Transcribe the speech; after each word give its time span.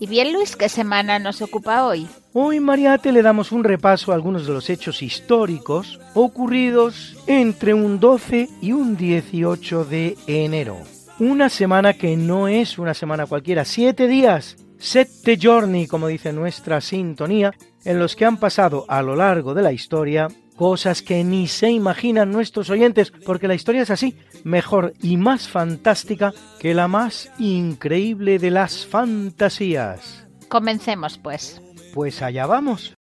Y 0.00 0.06
bien, 0.06 0.32
Luis, 0.32 0.54
¿qué 0.54 0.68
semana 0.68 1.18
nos 1.18 1.42
ocupa 1.42 1.84
hoy? 1.84 2.06
Hoy 2.32 2.60
Mariate 2.60 3.10
le 3.10 3.20
damos 3.20 3.50
un 3.50 3.64
repaso 3.64 4.12
a 4.12 4.14
algunos 4.14 4.46
de 4.46 4.52
los 4.52 4.70
hechos 4.70 5.02
históricos 5.02 5.98
ocurridos 6.14 7.16
entre 7.26 7.74
un 7.74 7.98
12 7.98 8.48
y 8.60 8.72
un 8.72 8.96
18 8.96 9.84
de 9.84 10.16
enero. 10.28 10.76
Una 11.18 11.48
semana 11.48 11.94
que 11.94 12.16
no 12.16 12.46
es 12.46 12.78
una 12.78 12.94
semana 12.94 13.26
cualquiera, 13.26 13.64
siete 13.64 14.06
días, 14.06 14.56
sette 14.78 15.36
giorni, 15.36 15.88
como 15.88 16.06
dice 16.06 16.32
nuestra 16.32 16.80
sintonía, 16.80 17.52
en 17.84 17.98
los 17.98 18.14
que 18.14 18.24
han 18.24 18.36
pasado 18.36 18.84
a 18.86 19.02
lo 19.02 19.16
largo 19.16 19.52
de 19.52 19.62
la 19.62 19.72
historia 19.72 20.28
cosas 20.58 21.02
que 21.02 21.22
ni 21.22 21.46
se 21.46 21.70
imaginan 21.70 22.32
nuestros 22.32 22.68
oyentes, 22.68 23.12
porque 23.24 23.48
la 23.48 23.54
historia 23.54 23.82
es 23.82 23.90
así, 23.90 24.18
mejor 24.42 24.92
y 25.00 25.16
más 25.16 25.48
fantástica 25.48 26.34
que 26.58 26.74
la 26.74 26.88
más 26.88 27.30
increíble 27.38 28.38
de 28.38 28.50
las 28.50 28.84
fantasías. 28.84 30.26
Comencemos, 30.48 31.16
pues. 31.16 31.62
Pues 31.94 32.22
allá 32.22 32.46
vamos. 32.46 32.97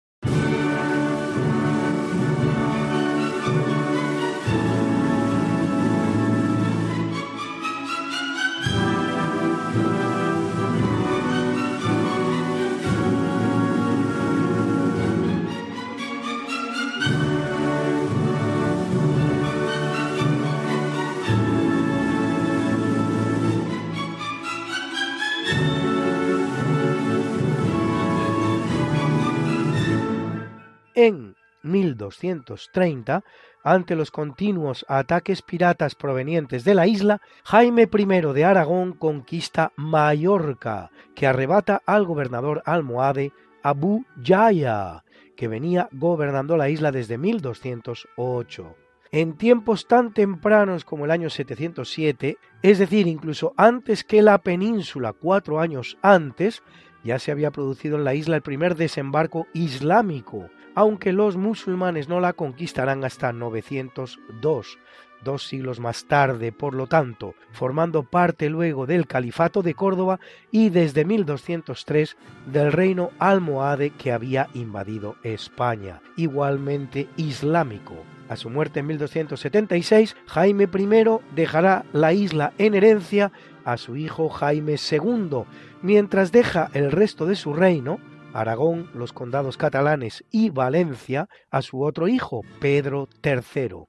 En 30.97 31.35
1230, 31.61 33.23
ante 33.63 33.95
los 33.95 34.09
continuos 34.09 34.83
ataques 34.89 35.43
piratas 35.43 35.93
provenientes 35.93 36.63
de 36.63 36.73
la 36.73 36.87
isla, 36.87 37.21
Jaime 37.43 37.83
I 37.83 38.05
de 38.33 38.43
Aragón 38.43 38.93
conquista 38.93 39.73
Mallorca, 39.75 40.89
que 41.13 41.27
arrebata 41.27 41.83
al 41.85 42.03
gobernador 42.03 42.63
almohade 42.65 43.31
Abu 43.61 44.05
Yaya, 44.19 45.03
que 45.35 45.47
venía 45.47 45.87
gobernando 45.91 46.57
la 46.57 46.69
isla 46.69 46.91
desde 46.91 47.19
1208. 47.19 48.75
En 49.11 49.37
tiempos 49.37 49.87
tan 49.87 50.15
tempranos 50.15 50.83
como 50.83 51.05
el 51.05 51.11
año 51.11 51.29
707, 51.29 52.39
es 52.63 52.79
decir, 52.79 53.05
incluso 53.05 53.53
antes 53.55 54.03
que 54.03 54.23
la 54.23 54.39
península, 54.39 55.13
cuatro 55.13 55.59
años 55.59 55.95
antes, 56.01 56.63
ya 57.03 57.19
se 57.19 57.31
había 57.31 57.51
producido 57.51 57.97
en 57.97 58.03
la 58.03 58.15
isla 58.15 58.37
el 58.37 58.41
primer 58.41 58.75
desembarco 58.75 59.45
islámico, 59.53 60.49
aunque 60.77 61.11
los 61.11 61.37
musulmanes 61.37 62.07
no 62.07 62.19
la 62.19 62.33
conquistarán 62.33 63.03
hasta 63.03 63.33
902, 63.33 64.77
dos 65.23 65.47
siglos 65.47 65.79
más 65.79 66.05
tarde, 66.05 66.51
por 66.51 66.75
lo 66.75 66.85
tanto, 66.85 67.33
formando 67.51 68.03
parte 68.03 68.47
luego 68.47 68.85
del 68.85 69.07
Califato 69.07 69.63
de 69.63 69.73
Córdoba 69.73 70.19
y 70.51 70.69
desde 70.69 71.03
1203 71.03 72.15
del 72.45 72.71
reino 72.71 73.09
almohade 73.17 73.89
que 73.89 74.11
había 74.11 74.49
invadido 74.53 75.15
España, 75.23 75.99
igualmente 76.15 77.07
islámico. 77.17 77.95
A 78.29 78.35
su 78.35 78.51
muerte 78.51 78.81
en 78.81 78.85
1276, 78.85 80.15
Jaime 80.27 80.65
I 80.65 81.19
dejará 81.33 81.85
la 81.91 82.13
isla 82.13 82.53
en 82.59 82.75
herencia 82.75 83.31
a 83.65 83.77
su 83.77 83.95
hijo 83.95 84.29
Jaime 84.29 84.75
II, 84.91 85.45
mientras 85.81 86.31
deja 86.31 86.69
el 86.73 86.91
resto 86.91 87.25
de 87.25 87.35
su 87.35 87.55
reino, 87.55 87.99
Aragón, 88.37 88.91
los 88.93 89.13
condados 89.13 89.57
catalanes 89.57 90.23
y 90.29 90.51
Valencia, 90.51 91.27
a 91.49 91.63
su 91.63 91.81
otro 91.81 92.07
hijo, 92.07 92.43
Pedro 92.59 93.09
III. 93.23 93.85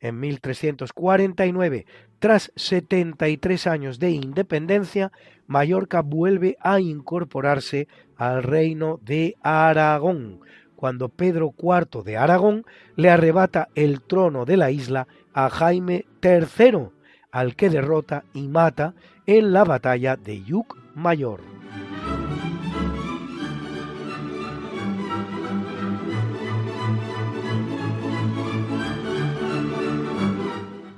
En 0.00 0.20
1349, 0.20 1.86
tras 2.18 2.52
73 2.56 3.66
años 3.66 3.98
de 3.98 4.10
independencia, 4.10 5.12
Mallorca 5.46 6.02
vuelve 6.02 6.58
a 6.60 6.78
incorporarse 6.78 7.88
al 8.16 8.42
reino 8.42 9.00
de 9.02 9.34
Aragón, 9.40 10.40
cuando 10.76 11.08
Pedro 11.08 11.54
IV 11.56 12.04
de 12.04 12.18
Aragón 12.18 12.66
le 12.96 13.08
arrebata 13.08 13.68
el 13.74 14.02
trono 14.02 14.44
de 14.44 14.58
la 14.58 14.70
isla 14.70 15.08
a 15.32 15.48
Jaime 15.48 16.04
III, 16.22 16.90
al 17.32 17.56
que 17.56 17.70
derrota 17.70 18.24
y 18.34 18.46
mata 18.48 18.92
en 19.24 19.54
la 19.54 19.64
batalla 19.64 20.16
de 20.16 20.42
Yuc 20.44 20.76
Mayor. 20.94 21.55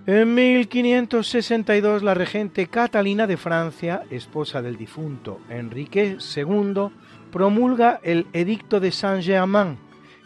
En 0.09 0.35
1562 0.35 2.03
la 2.03 2.15
regente 2.15 2.67
Catalina 2.69 3.27
de 3.27 3.37
Francia, 3.37 4.05
esposa 4.09 4.63
del 4.63 4.79
difunto 4.79 5.39
Enrique 5.51 6.17
II, 6.35 6.89
promulga 7.31 8.01
el 8.03 8.27
Edicto 8.33 8.81
de 8.81 8.91
Saint-Germain, 8.91 9.77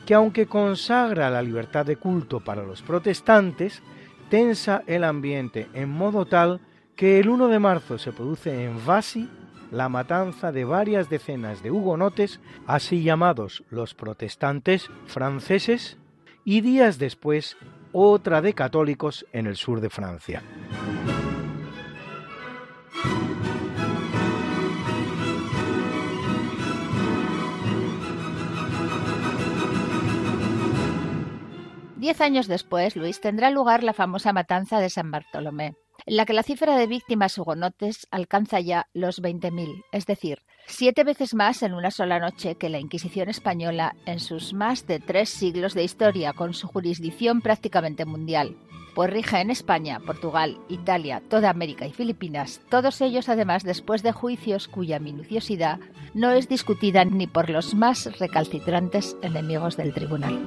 que 0.06 0.14
aunque 0.14 0.46
consagra 0.46 1.30
la 1.30 1.42
libertad 1.42 1.84
de 1.84 1.96
culto 1.96 2.38
para 2.38 2.62
los 2.62 2.80
protestantes, 2.80 3.82
tensa 4.30 4.84
el 4.86 5.02
ambiente 5.02 5.66
en 5.74 5.88
modo 5.88 6.26
tal 6.26 6.60
que 6.94 7.18
el 7.18 7.28
1 7.28 7.48
de 7.48 7.58
marzo 7.58 7.98
se 7.98 8.12
produce 8.12 8.64
en 8.64 8.86
Vassy 8.86 9.28
la 9.72 9.88
matanza 9.88 10.52
de 10.52 10.64
varias 10.64 11.10
decenas 11.10 11.60
de 11.60 11.72
hugonotes, 11.72 12.38
así 12.68 13.02
llamados 13.02 13.64
los 13.68 13.94
protestantes 13.94 14.88
franceses, 15.06 15.98
y 16.44 16.60
días 16.60 17.00
después 17.00 17.56
otra 17.92 18.40
de 18.40 18.54
católicos 18.54 19.26
en 19.32 19.46
el 19.46 19.56
sur 19.56 19.80
de 19.80 19.90
Francia. 19.90 20.42
Diez 31.96 32.20
años 32.20 32.48
después, 32.48 32.96
Luis, 32.96 33.20
tendrá 33.20 33.50
lugar 33.50 33.84
la 33.84 33.92
famosa 33.92 34.32
matanza 34.32 34.80
de 34.80 34.90
San 34.90 35.12
Bartolomé, 35.12 35.76
en 36.04 36.16
la 36.16 36.24
que 36.26 36.32
la 36.32 36.42
cifra 36.42 36.76
de 36.76 36.88
víctimas 36.88 37.38
hugonotes 37.38 38.08
alcanza 38.10 38.58
ya 38.58 38.88
los 38.92 39.22
20.000, 39.22 39.84
es 39.92 40.06
decir, 40.06 40.42
siete 40.66 41.04
veces 41.04 41.34
más 41.34 41.62
en 41.62 41.74
una 41.74 41.90
sola 41.90 42.18
noche 42.18 42.56
que 42.56 42.68
la 42.68 42.78
Inquisición 42.78 43.28
española 43.28 43.94
en 44.06 44.20
sus 44.20 44.54
más 44.54 44.86
de 44.86 45.00
tres 45.00 45.28
siglos 45.30 45.74
de 45.74 45.84
historia, 45.84 46.32
con 46.32 46.54
su 46.54 46.68
jurisdicción 46.68 47.40
prácticamente 47.40 48.04
mundial. 48.04 48.56
Pues 48.94 49.10
rige 49.10 49.40
en 49.40 49.50
España, 49.50 50.00
Portugal, 50.04 50.58
Italia, 50.68 51.22
toda 51.30 51.48
América 51.48 51.86
y 51.86 51.92
Filipinas, 51.92 52.60
todos 52.68 53.00
ellos 53.00 53.30
además 53.30 53.62
después 53.62 54.02
de 54.02 54.12
juicios 54.12 54.68
cuya 54.68 54.98
minuciosidad 54.98 55.80
no 56.12 56.32
es 56.32 56.48
discutida 56.48 57.04
ni 57.04 57.26
por 57.26 57.48
los 57.48 57.74
más 57.74 58.18
recalcitrantes 58.18 59.16
enemigos 59.22 59.78
del 59.78 59.94
tribunal. 59.94 60.38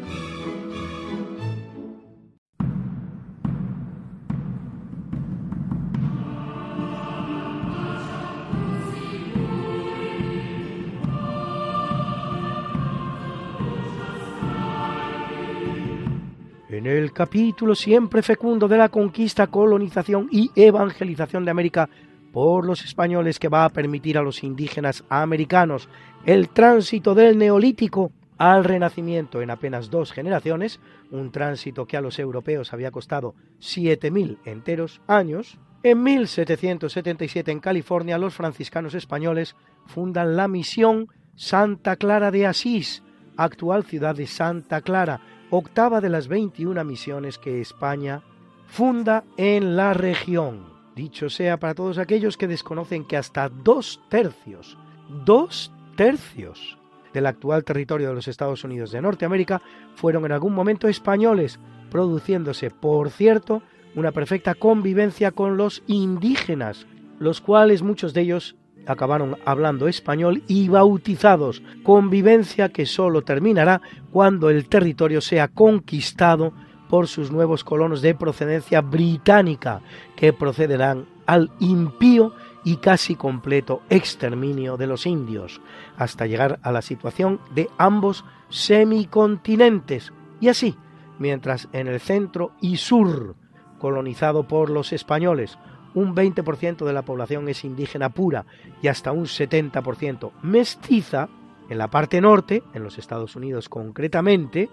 En 16.76 16.88
el 16.88 17.14
capítulo 17.14 17.74
siempre 17.74 18.22
fecundo 18.22 18.68
de 18.68 18.76
la 18.76 18.90
conquista, 18.90 19.48
colonización 19.48 20.28
y 20.30 20.52
evangelización 20.58 21.46
de 21.46 21.52
América 21.52 21.90
por 22.34 22.66
los 22.66 22.84
españoles 22.84 23.40
que 23.40 23.48
va 23.48 23.64
a 23.64 23.70
permitir 23.70 24.18
a 24.18 24.22
los 24.22 24.44
indígenas 24.44 25.06
americanos 25.08 25.88
el 26.26 26.50
tránsito 26.50 27.16
del 27.16 27.38
neolítico 27.38 28.12
al 28.38 28.66
renacimiento. 28.66 29.42
En 29.42 29.52
apenas 29.52 29.90
dos 29.90 30.12
generaciones, 30.12 30.82
un 31.12 31.32
tránsito 31.32 31.86
que 31.86 31.96
a 31.96 32.02
los 32.02 32.20
europeos 32.20 32.74
había 32.74 32.92
costado 32.92 33.36
7.000 33.62 34.40
enteros 34.44 35.00
años, 35.08 35.58
en 35.82 36.04
1777 36.04 37.54
en 37.54 37.62
California 37.62 38.18
los 38.18 38.34
franciscanos 38.34 38.96
españoles 38.96 39.56
fundan 39.86 40.36
la 40.36 40.50
misión 40.50 41.08
Santa 41.36 41.96
Clara 41.96 42.32
de 42.32 42.48
Asís, 42.48 43.02
actual 43.38 43.86
ciudad 43.86 44.14
de 44.14 44.28
Santa 44.28 44.82
Clara, 44.82 45.22
octava 45.50 46.02
de 46.02 46.10
las 46.10 46.28
21 46.28 46.84
misiones 46.84 47.38
que 47.38 47.62
España 47.62 48.22
funda 48.68 49.24
en 49.38 49.76
la 49.76 49.94
región. 49.94 50.74
Dicho 50.96 51.30
sea 51.30 51.58
para 51.58 51.76
todos 51.76 51.98
aquellos 51.98 52.38
que 52.38 52.48
desconocen 52.48 53.06
que 53.06 53.18
hasta 53.18 53.50
dos 53.50 54.02
tercios, 54.10 54.78
dos 55.26 55.72
tercios 55.96 56.78
del 57.14 57.26
actual 57.26 57.64
territorio 57.64 58.10
de 58.10 58.16
los 58.16 58.28
Estados 58.28 58.64
Unidos 58.64 58.92
de 58.92 59.02
Norteamérica 59.02 59.62
fueron 59.96 60.26
en 60.26 60.32
algún 60.32 60.54
momento 60.54 60.88
españoles, 60.88 61.60
produciéndose, 61.90 62.72
por 62.72 63.10
cierto, 63.10 63.62
una 63.96 64.12
perfecta 64.12 64.56
convivencia 64.56 65.32
con 65.32 65.58
los 65.58 65.84
indígenas, 65.88 66.86
los 67.20 67.40
cuales 67.40 67.82
muchos 67.82 68.14
de 68.14 68.22
ellos 68.22 68.56
acabaron 68.88 69.38
hablando 69.46 69.88
español 69.88 70.44
y 70.48 70.70
bautizados, 70.70 71.62
convivencia 71.84 72.70
que 72.70 72.86
sólo 72.86 73.24
terminará 73.24 73.82
cuando 74.12 74.50
el 74.50 74.68
territorio 74.68 75.22
sea 75.22 75.48
conquistado 75.48 76.54
por 76.90 77.08
sus 77.08 77.32
nuevos 77.32 77.64
colonos 77.64 78.02
de 78.02 78.16
procedencia 78.16 78.82
británica, 78.82 79.82
que 80.16 80.34
procederán 80.34 81.06
al 81.26 81.52
impío 81.60 82.34
y 82.64 82.78
casi 82.78 83.16
completo 83.16 83.82
exterminio 83.90 84.78
de 84.78 84.88
los 84.88 85.06
indios, 85.06 85.62
hasta 85.98 86.26
llegar 86.26 86.60
a 86.64 86.72
la 86.72 86.82
situación 86.82 87.40
de 87.54 87.70
ambos 87.78 88.26
semicontinentes. 88.50 90.12
Y 90.40 90.50
así, 90.50 90.76
mientras 91.20 91.68
en 91.74 91.88
el 91.88 92.00
centro 92.00 92.52
y 92.62 92.78
sur, 92.78 93.36
colonizado 93.80 94.48
por 94.48 94.70
los 94.70 94.94
españoles, 94.94 95.58
un 95.96 96.14
20% 96.14 96.86
de 96.86 96.94
la 96.94 97.02
población 97.02 97.50
es 97.50 97.66
indígena 97.66 98.10
pura 98.10 98.46
y 98.82 98.88
hasta 98.88 99.12
un 99.12 99.26
70% 99.26 100.32
mestiza, 100.44 101.28
en 101.68 101.80
la 101.80 101.90
parte 101.90 102.22
norte, 102.22 102.62
en 102.74 102.84
los 102.84 103.00
Estados 103.00 103.36
Unidos 103.36 103.70
concretamente, 103.70 104.70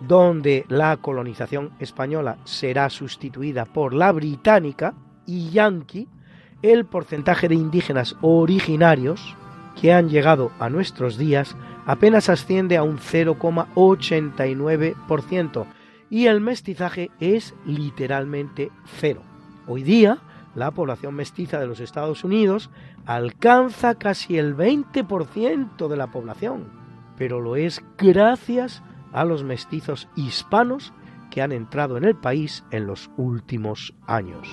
donde 0.00 0.66
la 0.68 0.98
colonización 0.98 1.70
española 1.78 2.36
será 2.44 2.90
sustituida 2.90 3.64
por 3.64 3.94
la 3.94 4.12
británica 4.12 4.92
y 5.24 5.48
yanqui, 5.50 6.08
el 6.62 6.84
porcentaje 6.84 7.48
de 7.48 7.54
indígenas 7.54 8.16
originarios 8.20 9.34
que 9.80 9.92
han 9.92 10.08
llegado 10.08 10.50
a 10.58 10.68
nuestros 10.68 11.16
días 11.16 11.54
apenas 11.86 12.28
asciende 12.28 12.76
a 12.76 12.82
un 12.82 12.98
0,89% 12.98 15.66
y 16.10 16.26
el 16.26 16.40
mestizaje 16.40 17.12
es 17.20 17.54
literalmente 17.64 18.72
cero. 18.98 19.22
Hoy 19.66 19.82
día, 19.82 20.18
la 20.56 20.70
población 20.70 21.14
mestiza 21.14 21.60
de 21.60 21.66
los 21.66 21.80
Estados 21.80 22.24
Unidos 22.24 22.70
alcanza 23.04 23.94
casi 23.94 24.38
el 24.38 24.56
20% 24.56 25.86
de 25.86 25.96
la 25.96 26.10
población, 26.10 26.64
pero 27.16 27.40
lo 27.40 27.56
es 27.56 27.84
gracias 27.98 28.82
a 29.12 29.24
los 29.24 29.44
mestizos 29.44 30.08
hispanos 30.16 30.92
que 31.30 31.42
han 31.42 31.52
entrado 31.52 31.98
en 31.98 32.04
el 32.04 32.16
país 32.16 32.64
en 32.70 32.86
los 32.86 33.10
últimos 33.18 33.94
años. 34.06 34.48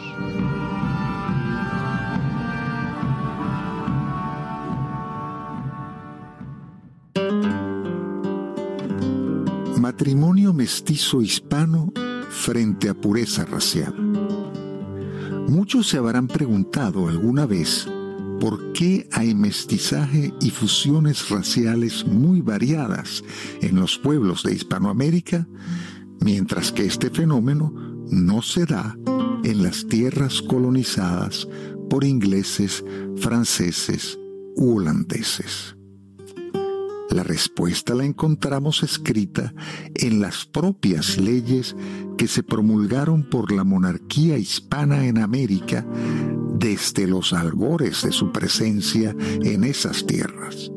Matrimonio 9.80 10.54
mestizo 10.54 11.22
hispano 11.22 11.92
frente 12.30 12.90
a 12.90 12.94
pureza 12.94 13.46
racial. 13.46 14.13
Muchos 15.48 15.88
se 15.88 15.98
habrán 15.98 16.28
preguntado 16.28 17.08
alguna 17.08 17.46
vez 17.46 17.88
por 18.40 18.74
qué 18.74 19.08
hay 19.12 19.36
mestizaje 19.36 20.34
y 20.42 20.50
fusiones 20.50 21.30
raciales 21.30 22.06
muy 22.06 22.42
variadas 22.42 23.24
en 23.62 23.76
los 23.76 23.98
pueblos 23.98 24.44
de 24.44 24.54
Hispanoamérica, 24.54 25.48
mientras 26.20 26.72
que 26.72 26.86
este 26.86 27.10
fenómeno 27.10 27.74
no 28.10 28.42
se 28.42 28.66
da 28.66 28.98
en 29.44 29.64
las 29.64 29.88
tierras 29.88 30.42
colonizadas 30.42 31.48
por 31.90 32.04
ingleses, 32.04 32.84
franceses 33.18 34.18
u 34.56 34.78
holandeses. 34.78 35.76
La 37.14 37.22
respuesta 37.22 37.94
la 37.94 38.06
encontramos 38.06 38.82
escrita 38.82 39.54
en 39.94 40.20
las 40.20 40.46
propias 40.46 41.18
leyes 41.18 41.76
que 42.18 42.28
se 42.28 42.42
promulgaron 42.42 43.30
por 43.30 43.52
la 43.52 43.64
monarquía 43.64 44.40
hispana 44.40 45.06
en 45.06 45.20
América 45.20 45.86
desde 46.56 47.06
los 47.06 47.32
albores 47.32 48.02
de 48.02 48.12
su 48.12 48.32
presencia 48.32 49.16
en 49.20 49.64
esas 49.64 50.08
tierras. 50.08 50.72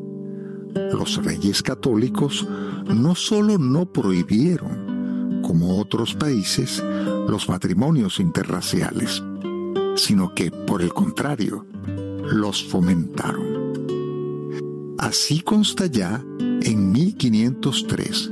Los 0.93 1.25
reyes 1.25 1.63
católicos 1.63 2.47
no 2.85 3.15
solo 3.15 3.57
no 3.57 3.91
prohibieron, 3.91 5.41
como 5.41 5.79
otros 5.79 6.13
países, 6.13 6.83
los 7.27 7.49
matrimonios 7.49 8.19
interraciales, 8.19 9.23
sino 9.95 10.35
que, 10.35 10.51
por 10.51 10.83
el 10.83 10.93
contrario, 10.93 11.65
los 12.31 12.63
fomentaron. 12.63 13.56
Así 14.97 15.41
consta 15.41 15.85
ya 15.85 16.23
en 16.39 16.91
1503 16.91 18.31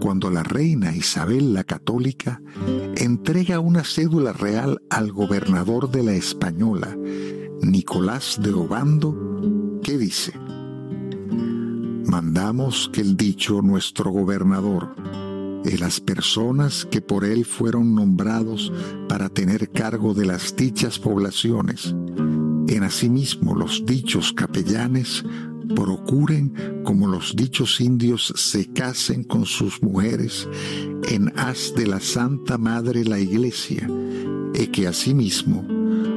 cuando 0.00 0.30
la 0.30 0.42
reina 0.42 0.94
Isabel 0.94 1.54
la 1.54 1.64
Católica 1.64 2.42
entrega 2.94 3.58
una 3.58 3.84
cédula 3.84 4.34
real 4.34 4.82
al 4.90 5.12
gobernador 5.12 5.90
de 5.90 6.02
la 6.02 6.12
Española, 6.12 6.94
Nicolás 7.62 8.38
de 8.42 8.52
Obando, 8.52 9.80
que 9.82 9.96
dice, 9.96 10.34
mandamos 12.06 12.90
que 12.92 13.00
el 13.00 13.16
dicho 13.16 13.62
nuestro 13.62 14.10
gobernador, 14.10 14.94
y 15.64 15.78
las 15.78 16.00
personas 16.00 16.86
que 16.90 17.00
por 17.00 17.24
él 17.24 17.46
fueron 17.46 17.94
nombrados 17.94 18.70
para 19.08 19.30
tener 19.30 19.70
cargo 19.70 20.12
de 20.12 20.26
las 20.26 20.54
dichas 20.54 20.98
poblaciones, 20.98 21.94
en 22.68 22.82
asimismo 22.82 23.54
los 23.54 23.86
dichos 23.86 24.34
capellanes, 24.34 25.24
procuren, 25.74 26.82
como 26.84 27.06
los 27.06 27.34
dichos 27.36 27.80
indios, 27.80 28.32
se 28.36 28.72
casen 28.72 29.24
con 29.24 29.46
sus 29.46 29.82
mujeres 29.82 30.48
en 31.08 31.32
haz 31.38 31.74
de 31.74 31.86
la 31.86 32.00
Santa 32.00 32.58
Madre 32.58 33.04
la 33.04 33.18
Iglesia, 33.18 33.88
y 34.54 34.66
que 34.68 34.86
asimismo 34.86 35.66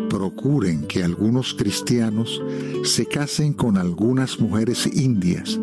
procuren 0.09 0.87
que 0.87 1.03
algunos 1.03 1.53
cristianos 1.53 2.41
se 2.83 3.05
casen 3.05 3.53
con 3.53 3.77
algunas 3.77 4.39
mujeres 4.39 4.85
indias 4.85 5.59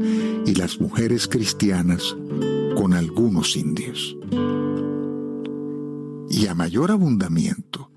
y 0.47 0.55
las 0.55 0.81
mujeres 0.81 1.29
cristianas 1.29 2.17
con 2.77 2.93
algunos 2.93 3.57
indios. 3.57 4.17
Y 6.31 6.47
a 6.47 6.55
mayor 6.55 6.91
abundamiento, 6.91 7.91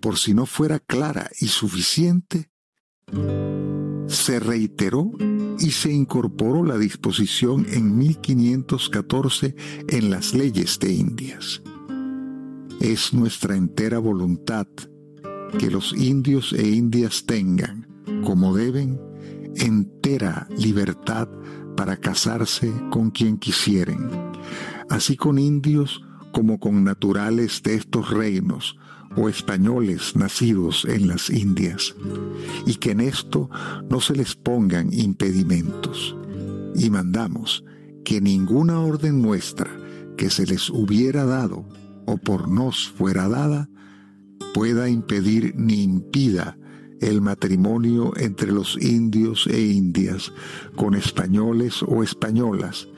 por 0.00 0.18
si 0.18 0.34
no 0.34 0.46
fuera 0.46 0.80
clara 0.80 1.30
y 1.40 1.46
suficiente, 1.46 2.50
se 4.06 4.40
reiteró 4.40 5.10
y 5.58 5.70
se 5.70 5.92
incorporó 5.92 6.64
la 6.64 6.78
disposición 6.78 7.66
en 7.70 7.96
1514 7.96 9.54
en 9.88 10.10
las 10.10 10.34
leyes 10.34 10.78
de 10.78 10.92
Indias. 10.92 11.62
Es 12.80 13.14
nuestra 13.14 13.56
entera 13.56 13.98
voluntad 13.98 14.66
que 15.58 15.70
los 15.70 15.92
indios 15.96 16.52
e 16.52 16.68
indias 16.68 17.24
tengan, 17.24 17.86
como 18.24 18.54
deben, 18.54 19.00
entera 19.56 20.46
libertad 20.58 21.28
para 21.76 21.96
casarse 21.96 22.72
con 22.90 23.10
quien 23.10 23.38
quisieren, 23.38 24.10
así 24.90 25.16
con 25.16 25.38
indios 25.38 26.02
como 26.32 26.58
con 26.60 26.84
naturales 26.84 27.62
de 27.62 27.76
estos 27.76 28.10
reinos, 28.10 28.76
o 29.16 29.28
españoles 29.28 30.14
nacidos 30.14 30.84
en 30.84 31.08
las 31.08 31.30
Indias, 31.30 31.94
y 32.66 32.74
que 32.76 32.92
en 32.92 33.00
esto 33.00 33.50
no 33.88 34.00
se 34.00 34.14
les 34.14 34.34
pongan 34.34 34.92
impedimentos. 34.92 36.16
Y 36.74 36.90
mandamos 36.90 37.64
que 38.04 38.20
ninguna 38.20 38.80
orden 38.80 39.22
nuestra 39.22 39.70
que 40.16 40.30
se 40.30 40.46
les 40.46 40.70
hubiera 40.70 41.24
dado 41.24 41.66
o 42.06 42.16
por 42.18 42.48
nos 42.48 42.88
fuera 42.88 43.28
dada 43.28 43.68
pueda 44.54 44.88
impedir 44.88 45.54
ni 45.56 45.82
impida 45.82 46.56
el 47.00 47.20
matrimonio 47.20 48.12
entre 48.16 48.52
los 48.52 48.80
indios 48.80 49.46
e 49.46 49.60
indias 49.60 50.32
con 50.76 50.94
españoles 50.94 51.82
o 51.82 52.02
españolas 52.02 52.88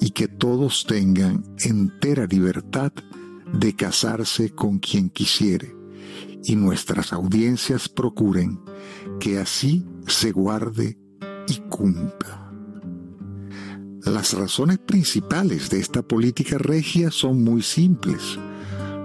y 0.00 0.10
que 0.10 0.28
todos 0.28 0.84
tengan 0.86 1.42
entera 1.58 2.26
libertad 2.26 2.92
de 3.52 3.74
casarse 3.74 4.50
con 4.50 4.78
quien 4.78 5.10
quisiere, 5.10 5.74
y 6.44 6.56
nuestras 6.56 7.12
audiencias 7.12 7.88
procuren 7.88 8.60
que 9.20 9.38
así 9.38 9.84
se 10.06 10.32
guarde 10.32 10.98
y 11.48 11.56
cumpla. 11.68 12.52
Las 14.04 14.34
razones 14.34 14.78
principales 14.78 15.68
de 15.68 15.80
esta 15.80 16.02
política 16.02 16.58
regia 16.58 17.10
son 17.10 17.42
muy 17.42 17.62
simples. 17.62 18.38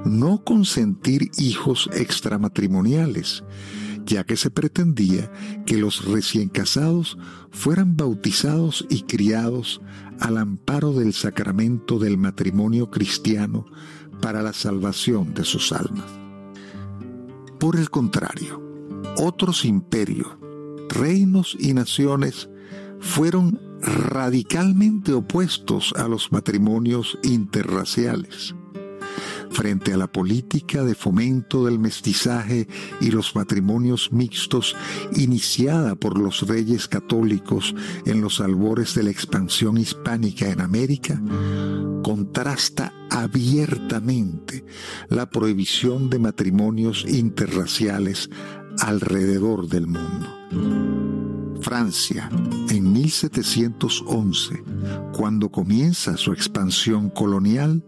No 0.06 0.44
consentir 0.44 1.32
hijos 1.40 1.90
extramatrimoniales, 1.94 3.44
ya 4.06 4.24
que 4.24 4.38
se 4.38 4.52
pretendía 4.52 5.32
que 5.66 5.78
los 5.78 6.06
recién 6.06 6.50
casados 6.50 7.18
fueran 7.50 7.98
bautizados 7.98 8.86
y 8.90 9.04
criados 9.04 9.82
al 10.20 10.38
amparo 10.38 10.94
del 10.94 11.14
sacramento 11.14 11.98
del 11.98 12.18
matrimonio 12.18 12.92
cristiano 12.92 13.66
para 14.22 14.42
la 14.42 14.54
salvación 14.54 15.34
de 15.34 15.44
sus 15.46 15.72
almas. 15.72 16.06
Por 17.60 17.76
el 17.76 17.90
contrario, 17.90 18.62
otros 19.18 19.66
imperios, 19.66 20.28
reinos 20.90 21.56
y 21.60 21.74
naciones 21.74 22.50
fueron 23.00 23.60
radicalmente 23.82 25.14
opuestos 25.14 25.94
a 25.98 26.08
los 26.08 26.32
matrimonios 26.32 27.18
interraciales. 27.24 28.56
Frente 29.52 29.94
a 29.94 29.98
la 29.98 30.08
política 30.08 30.84
de 30.84 30.96
fomento 30.96 31.66
del 31.66 31.78
mestizaje 31.78 32.68
y 33.02 33.12
los 33.12 33.36
matrimonios 33.36 34.14
mixtos 34.14 34.78
iniciada 35.16 35.96
por 35.96 36.18
los 36.18 36.48
reyes 36.48 36.88
católicos 36.88 37.76
en 38.06 38.22
los 38.22 38.40
albores 38.40 38.96
de 38.96 39.04
la 39.04 39.10
expansión 39.10 39.78
hispánica 39.78 40.50
en 40.50 40.62
América, 40.62 41.22
contrasta 42.02 42.94
abiertamente 43.12 44.66
la 45.10 45.30
prohibición 45.30 46.10
de 46.10 46.18
matrimonios 46.18 47.06
interraciales 47.08 48.32
alrededor 48.80 49.68
del 49.68 49.86
mundo. 49.86 51.62
Francia, 51.62 52.30
en 52.70 52.94
1711, 52.94 54.64
cuando 55.14 55.52
comienza 55.52 56.18
su 56.18 56.32
expansión 56.32 57.10
colonial, 57.10 57.86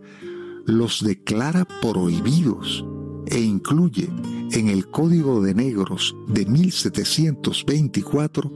los 0.65 1.03
declara 1.03 1.65
prohibidos 1.81 2.85
e 3.25 3.39
incluye 3.39 4.09
en 4.51 4.67
el 4.67 4.89
Código 4.89 5.41
de 5.41 5.55
Negros 5.55 6.15
de 6.27 6.45
1724 6.45 8.53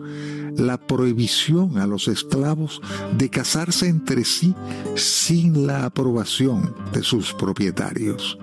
la 0.58 0.78
prohibición 0.78 1.78
a 1.78 1.88
los 1.88 2.08
esclavos 2.08 2.82
de 3.18 3.30
casarse 3.30 3.88
entre 3.88 4.26
sí 4.26 4.56
sin 4.96 5.68
la 5.68 5.86
aprobación 5.86 6.76
de 6.94 7.04
sus 7.04 7.34
propietarios. 7.34 8.38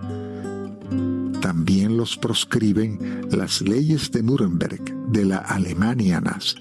También 1.40 1.96
los 1.96 2.16
proscriben 2.16 3.28
las 3.30 3.60
leyes 3.60 4.10
de 4.10 4.22
Nuremberg 4.22 4.82
de 5.08 5.24
la 5.24 5.38
Alemania 5.38 6.20
nazi. 6.20 6.56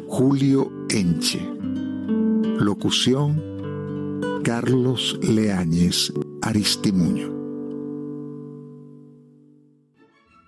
Julio 0.09 0.73
Enche. 0.91 1.41
Locución 2.59 3.55
Carlos 4.45 5.19
Leáñez 5.23 6.12
Aristimuño. 6.43 7.33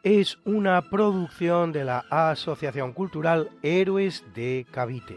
Es 0.02 0.38
una 0.44 0.82
producción 0.88 1.72
de 1.72 1.84
la 1.84 2.04
Asociación 2.10 2.92
Cultural 2.92 3.50
Héroes 3.62 4.24
de 4.34 4.66
Cavite. 4.70 5.16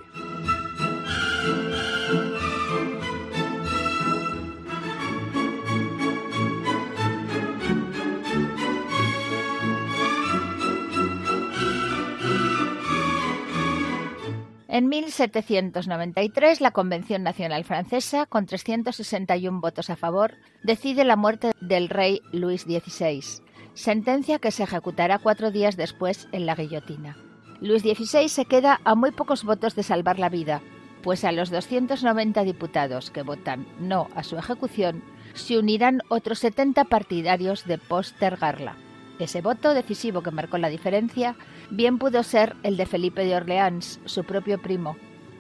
En 14.72 14.88
1793, 14.88 16.62
la 16.62 16.70
Convención 16.70 17.24
Nacional 17.24 17.64
Francesa, 17.64 18.28
con 18.28 18.46
361 18.46 19.62
votos 19.62 19.90
a 19.90 19.96
favor, 19.96 20.36
decide 20.62 21.06
la 21.06 21.16
muerte 21.16 21.54
del 21.60 21.90
rey 21.90 22.22
Luis 22.32 22.62
XVI, 22.62 23.24
sentencia 23.74 24.38
que 24.38 24.52
se 24.52 24.62
ejecutará 24.62 25.18
cuatro 25.18 25.50
días 25.50 25.76
después 25.76 26.28
en 26.34 26.46
la 26.46 26.54
guillotina. 26.54 27.18
Luis 27.62 27.82
XVI 27.82 28.30
se 28.30 28.46
queda 28.46 28.80
a 28.84 28.94
muy 28.94 29.10
pocos 29.10 29.44
votos 29.44 29.74
de 29.74 29.82
salvar 29.82 30.20
la 30.20 30.30
vida, 30.30 30.62
pues 31.02 31.24
a 31.24 31.32
los 31.32 31.50
290 31.50 32.44
diputados 32.44 33.10
que 33.10 33.24
votan 33.24 33.66
no 33.80 34.08
a 34.14 34.22
su 34.22 34.38
ejecución 34.38 35.02
se 35.34 35.58
unirán 35.58 36.02
otros 36.10 36.38
70 36.40 36.84
partidarios 36.86 37.66
de 37.66 37.80
postergarla. 37.80 38.78
Ese 39.20 39.42
voto 39.42 39.74
decisivo 39.74 40.24
que 40.24 40.32
marcó 40.32 40.58
la 40.58 40.70
diferencia 40.70 41.36
bien 41.70 41.98
pudo 41.98 42.24
ser 42.24 42.56
el 42.64 42.78
de 42.78 42.86
Felipe 42.86 43.26
de 43.26 43.36
Orleans, 43.36 44.00
su 44.06 44.24
propio 44.24 44.62
primo, 44.62 44.96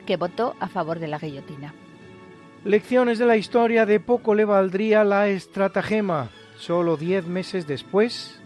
que 0.05 0.17
votó 0.17 0.55
a 0.59 0.67
favor 0.67 1.00
de 1.00 1.07
la 1.07 1.17
guillotina. 1.17 1.74
Lecciones 2.65 3.19
de 3.19 3.25
la 3.25 3.38
historia 3.38 3.86
de 3.86 4.01
poco 4.01 4.36
le 4.36 4.43
valdría 4.43 5.05
la 5.05 5.29
estratagema. 5.29 6.29
Solo 6.57 6.98
diez 6.98 7.25
meses 7.25 7.67
después, 7.67 8.41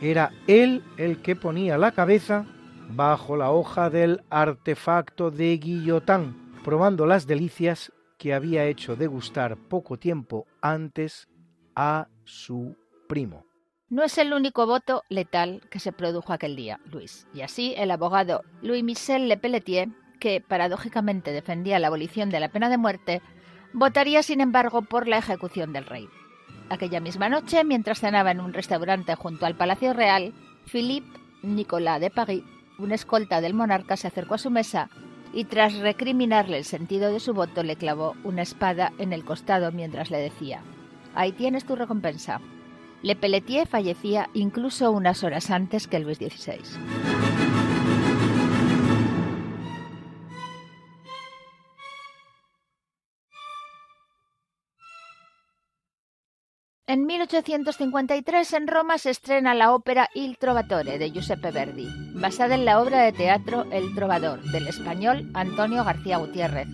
era 0.00 0.32
él 0.46 0.82
el 0.96 1.20
que 1.20 1.36
ponía 1.36 1.76
la 1.76 1.92
cabeza 1.92 2.46
bajo 2.88 3.36
la 3.36 3.50
hoja 3.50 3.90
del 3.90 4.22
artefacto 4.30 5.30
de 5.30 5.58
Guillotán, 5.58 6.54
probando 6.64 7.04
las 7.04 7.26
delicias 7.26 7.92
que 8.16 8.32
había 8.32 8.64
hecho 8.64 8.96
degustar 8.96 9.58
poco 9.58 9.98
tiempo 9.98 10.46
antes 10.62 11.28
a 11.74 12.08
su 12.24 12.76
primo. 13.08 13.49
No 13.90 14.04
es 14.04 14.18
el 14.18 14.32
único 14.32 14.66
voto 14.66 15.02
letal 15.08 15.62
que 15.68 15.80
se 15.80 15.90
produjo 15.90 16.32
aquel 16.32 16.54
día, 16.54 16.78
Luis. 16.92 17.26
Y 17.34 17.40
así 17.40 17.74
el 17.76 17.90
abogado 17.90 18.44
Louis 18.62 18.84
Michel 18.84 19.28
Le 19.28 19.36
Pelletier, 19.36 19.88
que 20.20 20.40
paradójicamente 20.40 21.32
defendía 21.32 21.80
la 21.80 21.88
abolición 21.88 22.30
de 22.30 22.38
la 22.38 22.50
pena 22.50 22.68
de 22.68 22.78
muerte, 22.78 23.20
votaría 23.72 24.22
sin 24.22 24.40
embargo 24.40 24.82
por 24.82 25.08
la 25.08 25.18
ejecución 25.18 25.72
del 25.72 25.86
rey. 25.86 26.08
Aquella 26.68 27.00
misma 27.00 27.28
noche, 27.28 27.64
mientras 27.64 27.98
cenaba 27.98 28.30
en 28.30 28.38
un 28.38 28.52
restaurante 28.52 29.16
junto 29.16 29.44
al 29.44 29.56
Palacio 29.56 29.92
Real, 29.92 30.34
Philippe 30.70 31.18
Nicolas 31.42 32.00
de 32.00 32.10
Paris, 32.10 32.44
un 32.78 32.92
escolta 32.92 33.40
del 33.40 33.54
monarca, 33.54 33.96
se 33.96 34.06
acercó 34.06 34.34
a 34.34 34.38
su 34.38 34.50
mesa 34.50 34.88
y 35.32 35.46
tras 35.46 35.74
recriminarle 35.74 36.58
el 36.58 36.64
sentido 36.64 37.12
de 37.12 37.18
su 37.18 37.34
voto 37.34 37.64
le 37.64 37.74
clavó 37.74 38.14
una 38.22 38.42
espada 38.42 38.92
en 38.98 39.12
el 39.12 39.24
costado 39.24 39.72
mientras 39.72 40.12
le 40.12 40.18
decía, 40.18 40.62
Ahí 41.16 41.32
tienes 41.32 41.64
tu 41.64 41.74
recompensa. 41.74 42.40
Le 43.02 43.16
Pelletier 43.16 43.66
fallecía 43.66 44.28
incluso 44.34 44.90
unas 44.90 45.24
horas 45.24 45.50
antes 45.50 45.86
que 45.86 46.00
Luis 46.00 46.18
XVI. 46.18 46.60
En 56.86 57.06
1853 57.06 58.52
en 58.52 58.66
Roma 58.66 58.98
se 58.98 59.10
estrena 59.10 59.54
la 59.54 59.72
ópera 59.72 60.08
Il 60.12 60.36
Trovatore 60.38 60.98
de 60.98 61.12
Giuseppe 61.12 61.52
Verdi, 61.52 61.86
basada 62.14 62.56
en 62.56 62.64
la 62.64 62.80
obra 62.80 63.02
de 63.02 63.12
teatro 63.12 63.64
El 63.70 63.94
Trovador 63.94 64.42
del 64.50 64.66
español 64.66 65.30
Antonio 65.32 65.84
García 65.84 66.18
Gutiérrez, 66.18 66.66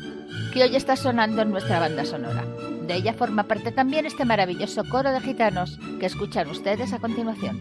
que 0.54 0.62
hoy 0.62 0.74
está 0.74 0.96
sonando 0.96 1.42
en 1.42 1.50
nuestra 1.50 1.80
banda 1.80 2.06
sonora. 2.06 2.46
De 2.86 2.94
ella 2.94 3.12
forma 3.14 3.42
parte 3.42 3.72
también 3.72 4.06
este 4.06 4.24
maravilloso 4.24 4.84
coro 4.88 5.10
de 5.10 5.20
gitanos 5.20 5.78
que 5.98 6.06
escuchan 6.06 6.48
ustedes 6.48 6.92
a 6.92 7.00
continuación. 7.00 7.60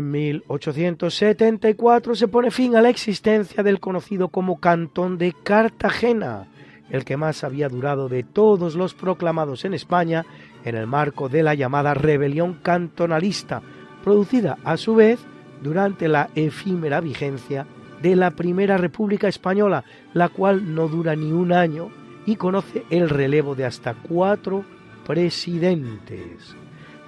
En 0.00 0.10
1874 0.12 2.14
se 2.14 2.26
pone 2.26 2.50
fin 2.50 2.74
a 2.74 2.80
la 2.80 2.88
existencia 2.88 3.62
del 3.62 3.80
conocido 3.80 4.28
como 4.28 4.58
Cantón 4.58 5.18
de 5.18 5.34
Cartagena, 5.34 6.46
el 6.88 7.04
que 7.04 7.18
más 7.18 7.44
había 7.44 7.68
durado 7.68 8.08
de 8.08 8.22
todos 8.22 8.76
los 8.76 8.94
proclamados 8.94 9.66
en 9.66 9.74
España 9.74 10.24
en 10.64 10.74
el 10.74 10.86
marco 10.86 11.28
de 11.28 11.42
la 11.42 11.52
llamada 11.52 11.92
rebelión 11.92 12.60
cantonalista, 12.62 13.60
producida 14.02 14.56
a 14.64 14.78
su 14.78 14.94
vez 14.94 15.20
durante 15.62 16.08
la 16.08 16.30
efímera 16.34 17.02
vigencia 17.02 17.66
de 18.00 18.16
la 18.16 18.30
Primera 18.30 18.78
República 18.78 19.28
Española, 19.28 19.84
la 20.14 20.30
cual 20.30 20.74
no 20.74 20.88
dura 20.88 21.14
ni 21.14 21.30
un 21.30 21.52
año 21.52 21.90
y 22.24 22.36
conoce 22.36 22.86
el 22.88 23.10
relevo 23.10 23.54
de 23.54 23.66
hasta 23.66 23.92
cuatro 23.92 24.64
presidentes. 25.06 26.56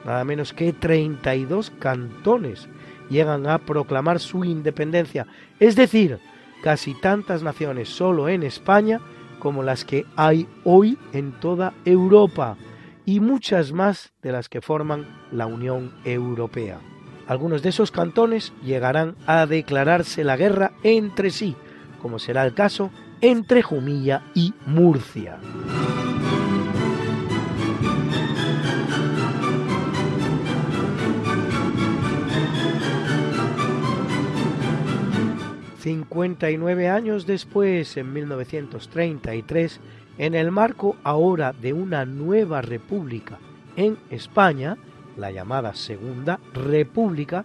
Nada 0.05 0.25
menos 0.25 0.53
que 0.53 0.75
32 0.75 1.71
cantones 1.79 2.69
llegan 3.13 3.47
a 3.47 3.59
proclamar 3.59 4.19
su 4.19 4.45
independencia, 4.45 5.27
es 5.61 5.77
decir, 5.77 6.19
casi 6.63 6.95
tantas 6.95 7.43
naciones 7.43 7.89
solo 7.89 8.29
en 8.29 8.43
España 8.43 9.01
como 9.39 9.63
las 9.63 9.85
que 9.85 10.07
hay 10.17 10.49
hoy 10.65 10.99
en 11.13 11.33
toda 11.33 11.75
Europa 11.85 12.57
y 13.05 13.21
muchas 13.21 13.73
más 13.73 14.13
de 14.23 14.33
las 14.33 14.49
que 14.49 14.61
forman 14.61 15.07
la 15.31 15.47
Unión 15.47 15.93
Europea. 16.05 16.81
Algunos 17.27 17.63
de 17.63 17.71
esos 17.71 17.91
cantones 17.91 18.53
llegarán 18.65 19.17
a 19.27 19.47
declararse 19.47 20.25
la 20.25 20.37
guerra 20.37 20.73
entre 20.83 21.31
sí, 21.31 21.57
como 22.01 22.19
será 22.19 22.45
el 22.45 22.55
caso 22.55 22.91
entre 23.21 23.63
Jumilla 23.63 24.23
y 24.35 24.55
Murcia. 24.67 25.39
59 35.83 36.89
años 36.89 37.27
después, 37.27 37.97
en 37.97 38.13
1933, 38.13 39.81
en 40.17 40.37
el 40.37 40.53
marco 40.53 40.95
ahora 41.03 41.53
de 41.53 41.73
una 41.73 42.05
nueva 42.05 42.63
república 42.63 43.41
en 43.75 43.99
España, 44.09 44.77
la 45.17 45.33
llamada 45.33 45.75
Segunda 45.75 46.39
República, 46.55 47.45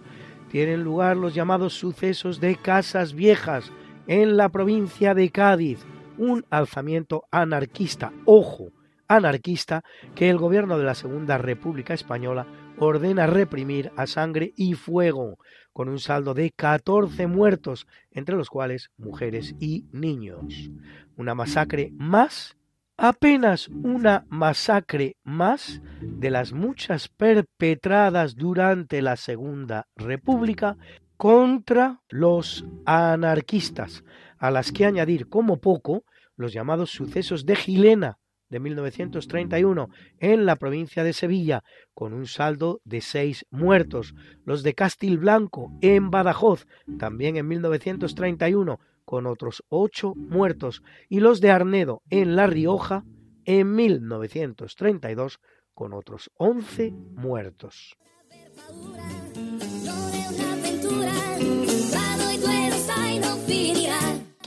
tienen 0.52 0.84
lugar 0.84 1.16
los 1.16 1.34
llamados 1.34 1.74
sucesos 1.74 2.38
de 2.38 2.54
Casas 2.54 3.12
Viejas 3.12 3.72
en 4.06 4.36
la 4.36 4.50
provincia 4.50 5.14
de 5.14 5.30
Cádiz, 5.30 5.80
un 6.16 6.44
alzamiento 6.48 7.24
anarquista, 7.32 8.12
ojo, 8.24 8.70
anarquista, 9.08 9.82
que 10.14 10.30
el 10.30 10.38
gobierno 10.38 10.78
de 10.78 10.84
la 10.84 10.94
Segunda 10.94 11.38
República 11.38 11.92
Española 11.92 12.46
ordena 12.78 13.26
reprimir 13.26 13.90
a 13.96 14.06
sangre 14.06 14.52
y 14.56 14.74
fuego, 14.74 15.38
con 15.78 15.88
un 15.88 16.00
saldo 16.00 16.34
de 16.34 16.50
14 16.50 17.28
muertos, 17.28 17.86
entre 18.10 18.34
los 18.34 18.50
cuales 18.50 18.90
mujeres 18.96 19.54
y 19.60 19.84
niños. 19.92 20.72
Una 21.16 21.36
masacre 21.36 21.92
más, 21.96 22.56
apenas 22.96 23.68
una 23.68 24.26
masacre 24.28 25.18
más 25.22 25.80
de 26.00 26.30
las 26.30 26.52
muchas 26.52 27.06
perpetradas 27.06 28.34
durante 28.34 29.02
la 29.02 29.14
Segunda 29.14 29.86
República 29.94 30.76
contra 31.16 32.00
los 32.08 32.64
anarquistas, 32.84 34.02
a 34.36 34.50
las 34.50 34.72
que 34.72 34.84
añadir 34.84 35.28
como 35.28 35.60
poco 35.60 36.02
los 36.34 36.52
llamados 36.52 36.90
sucesos 36.90 37.46
de 37.46 37.54
Gilena, 37.54 38.18
de 38.48 38.60
1931 38.60 39.88
en 40.18 40.46
la 40.46 40.56
provincia 40.56 41.04
de 41.04 41.12
Sevilla, 41.12 41.62
con 41.94 42.12
un 42.12 42.26
saldo 42.26 42.80
de 42.84 43.00
seis 43.00 43.46
muertos. 43.50 44.14
Los 44.44 44.62
de 44.62 44.74
Castilblanco 44.74 45.72
en 45.80 46.10
Badajoz, 46.10 46.66
también 46.98 47.36
en 47.36 47.48
1931, 47.48 48.80
con 49.04 49.26
otros 49.26 49.64
ocho 49.68 50.14
muertos. 50.14 50.82
Y 51.08 51.20
los 51.20 51.40
de 51.40 51.50
Arnedo 51.50 52.02
en 52.10 52.36
La 52.36 52.46
Rioja, 52.46 53.04
en 53.44 53.74
1932, 53.74 55.40
con 55.74 55.92
otros 55.94 56.30
once 56.36 56.92
muertos. 57.14 57.96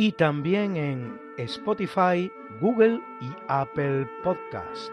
Y 0.00 0.12
también 0.12 0.78
en 0.78 1.20
Spotify, 1.36 2.32
Google 2.58 3.02
y 3.20 3.28
Apple 3.48 4.08
Podcast. 4.24 4.90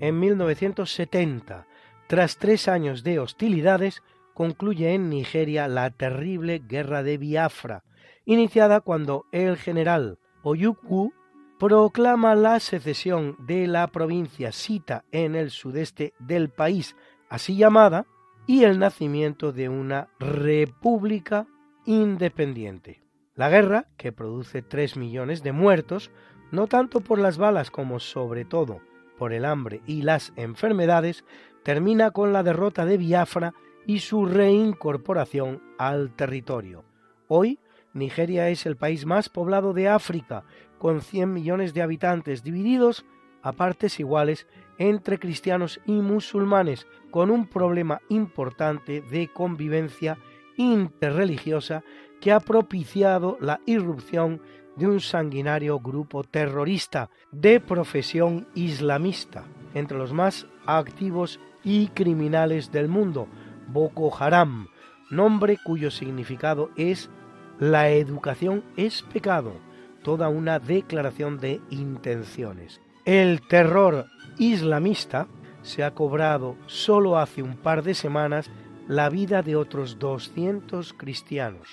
En 0.00 0.18
1970, 0.18 1.66
tras 2.06 2.38
tres 2.38 2.66
años 2.66 3.04
de 3.04 3.18
hostilidades, 3.18 4.02
concluye 4.32 4.94
en 4.94 5.10
Nigeria 5.10 5.68
la 5.68 5.90
terrible 5.90 6.62
guerra 6.66 7.02
de 7.02 7.18
Biafra, 7.18 7.84
iniciada 8.24 8.80
cuando 8.80 9.26
el 9.32 9.58
general 9.58 10.18
Oyukwu 10.42 11.12
proclama 11.58 12.34
la 12.34 12.58
secesión 12.58 13.36
de 13.40 13.66
la 13.66 13.86
provincia 13.88 14.50
Sita 14.50 15.04
en 15.12 15.34
el 15.34 15.50
sudeste 15.50 16.14
del 16.18 16.48
país 16.48 16.96
así 17.28 17.56
llamada, 17.56 18.06
y 18.46 18.64
el 18.64 18.78
nacimiento 18.78 19.52
de 19.52 19.68
una 19.68 20.08
república 20.18 21.46
independiente. 21.84 23.02
La 23.34 23.50
guerra, 23.50 23.86
que 23.96 24.10
produce 24.10 24.62
tres 24.62 24.96
millones 24.96 25.42
de 25.42 25.52
muertos, 25.52 26.10
no 26.50 26.66
tanto 26.66 27.00
por 27.00 27.18
las 27.18 27.38
balas 27.38 27.70
como 27.70 28.00
sobre 28.00 28.44
todo 28.44 28.80
por 29.18 29.32
el 29.32 29.44
hambre 29.44 29.82
y 29.86 30.02
las 30.02 30.32
enfermedades, 30.36 31.24
termina 31.62 32.12
con 32.12 32.32
la 32.32 32.42
derrota 32.42 32.86
de 32.86 32.96
Biafra 32.96 33.52
y 33.84 33.98
su 33.98 34.26
reincorporación 34.26 35.62
al 35.76 36.14
territorio. 36.14 36.84
Hoy, 37.26 37.58
Nigeria 37.92 38.48
es 38.48 38.64
el 38.64 38.76
país 38.76 39.06
más 39.06 39.28
poblado 39.28 39.72
de 39.72 39.88
África, 39.88 40.44
con 40.78 41.00
100 41.02 41.32
millones 41.32 41.74
de 41.74 41.82
habitantes 41.82 42.42
divididos 42.42 43.04
a 43.42 43.52
partes 43.52 43.98
iguales 43.98 44.46
entre 44.78 45.18
cristianos 45.18 45.80
y 45.84 45.92
musulmanes, 45.92 46.86
con 47.10 47.30
un 47.30 47.46
problema 47.46 48.00
importante 48.08 49.00
de 49.02 49.28
convivencia 49.28 50.18
interreligiosa 50.56 51.82
que 52.20 52.32
ha 52.32 52.40
propiciado 52.40 53.36
la 53.40 53.60
irrupción 53.66 54.40
de 54.76 54.86
un 54.86 55.00
sanguinario 55.00 55.80
grupo 55.80 56.22
terrorista 56.22 57.10
de 57.32 57.60
profesión 57.60 58.46
islamista, 58.54 59.44
entre 59.74 59.98
los 59.98 60.12
más 60.12 60.46
activos 60.66 61.40
y 61.64 61.88
criminales 61.88 62.70
del 62.70 62.88
mundo, 62.88 63.28
Boko 63.68 64.16
Haram, 64.16 64.68
nombre 65.10 65.58
cuyo 65.64 65.90
significado 65.90 66.70
es 66.76 67.10
La 67.58 67.90
educación 67.90 68.62
es 68.76 69.02
pecado, 69.02 69.52
toda 70.02 70.28
una 70.28 70.58
declaración 70.58 71.38
de 71.38 71.60
intenciones. 71.70 72.80
El 73.04 73.40
terror 73.48 74.06
islamista 74.38 75.26
se 75.62 75.84
ha 75.84 75.94
cobrado 75.94 76.56
solo 76.66 77.18
hace 77.18 77.42
un 77.42 77.56
par 77.56 77.82
de 77.82 77.94
semanas 77.94 78.50
la 78.86 79.10
vida 79.10 79.42
de 79.42 79.56
otros 79.56 79.98
200 79.98 80.94
cristianos. 80.94 81.68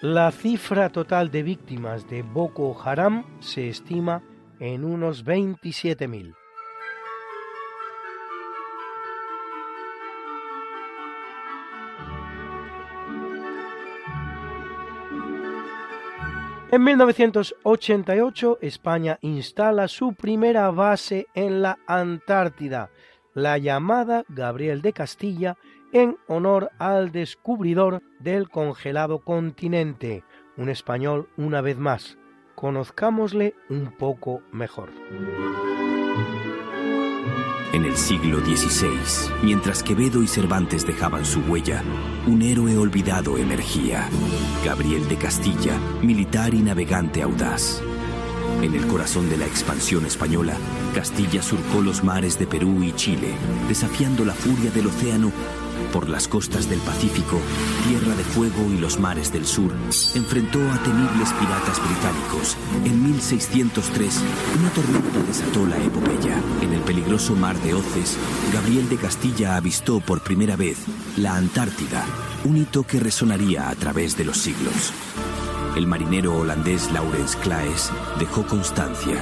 La 0.00 0.30
cifra 0.30 0.90
total 0.90 1.30
de 1.30 1.42
víctimas 1.42 2.08
de 2.08 2.22
Boko 2.22 2.76
Haram 2.84 3.24
se 3.40 3.68
estima 3.68 4.22
en 4.60 4.84
unos 4.84 5.24
27.000. 5.24 6.34
En 16.76 16.84
1988 16.84 18.58
España 18.60 19.18
instala 19.22 19.88
su 19.88 20.12
primera 20.12 20.70
base 20.70 21.26
en 21.32 21.62
la 21.62 21.78
Antártida, 21.86 22.90
la 23.32 23.56
llamada 23.56 24.26
Gabriel 24.28 24.82
de 24.82 24.92
Castilla, 24.92 25.56
en 25.94 26.18
honor 26.26 26.72
al 26.78 27.12
descubridor 27.12 28.02
del 28.18 28.50
congelado 28.50 29.20
continente, 29.20 30.22
un 30.58 30.68
español 30.68 31.30
una 31.38 31.62
vez 31.62 31.78
más. 31.78 32.18
Conozcámosle 32.54 33.54
un 33.70 33.92
poco 33.92 34.42
mejor. 34.52 34.90
En 37.76 37.84
el 37.84 37.98
siglo 37.98 38.40
XVI, 38.40 38.96
mientras 39.42 39.82
Quevedo 39.82 40.22
y 40.22 40.26
Cervantes 40.26 40.86
dejaban 40.86 41.26
su 41.26 41.40
huella, 41.40 41.84
un 42.26 42.40
héroe 42.40 42.78
olvidado 42.78 43.36
emergía. 43.36 44.08
Gabriel 44.64 45.06
de 45.08 45.16
Castilla, 45.16 45.78
militar 46.00 46.54
y 46.54 46.62
navegante 46.62 47.20
audaz. 47.20 47.82
En 48.62 48.74
el 48.74 48.86
corazón 48.86 49.28
de 49.28 49.36
la 49.36 49.44
expansión 49.44 50.06
española, 50.06 50.56
Castilla 50.94 51.42
surcó 51.42 51.82
los 51.82 52.02
mares 52.02 52.38
de 52.38 52.46
Perú 52.46 52.82
y 52.82 52.92
Chile, 52.92 53.34
desafiando 53.68 54.24
la 54.24 54.32
furia 54.32 54.70
del 54.70 54.86
océano 54.86 55.30
por 55.92 56.08
las 56.08 56.28
costas 56.28 56.68
del 56.68 56.80
Pacífico, 56.80 57.38
Tierra 57.88 58.14
de 58.16 58.24
Fuego 58.24 58.70
y 58.72 58.78
los 58.78 58.98
mares 58.98 59.32
del 59.32 59.46
sur, 59.46 59.72
enfrentó 60.14 60.58
a 60.70 60.82
temibles 60.82 61.32
piratas 61.34 61.80
británicos. 61.84 62.56
En 62.84 63.02
1603, 63.02 64.22
una 64.60 64.70
tormenta 64.70 65.22
desató 65.26 65.66
la 65.66 65.76
epopeya. 65.78 66.40
En 66.62 66.72
peligroso 66.86 67.34
mar 67.34 67.60
de 67.60 67.74
Oces, 67.74 68.16
Gabriel 68.54 68.88
de 68.88 68.96
Castilla 68.96 69.56
avistó 69.56 70.00
por 70.00 70.22
primera 70.22 70.56
vez 70.56 70.78
la 71.18 71.36
Antártida, 71.36 72.04
un 72.44 72.56
hito 72.56 72.84
que 72.84 73.00
resonaría 73.00 73.68
a 73.68 73.74
través 73.74 74.16
de 74.16 74.24
los 74.24 74.38
siglos. 74.38 74.92
El 75.76 75.86
marinero 75.86 76.36
holandés 76.38 76.90
Laurens 76.92 77.36
Claes 77.36 77.90
dejó 78.18 78.46
constancia 78.46 79.20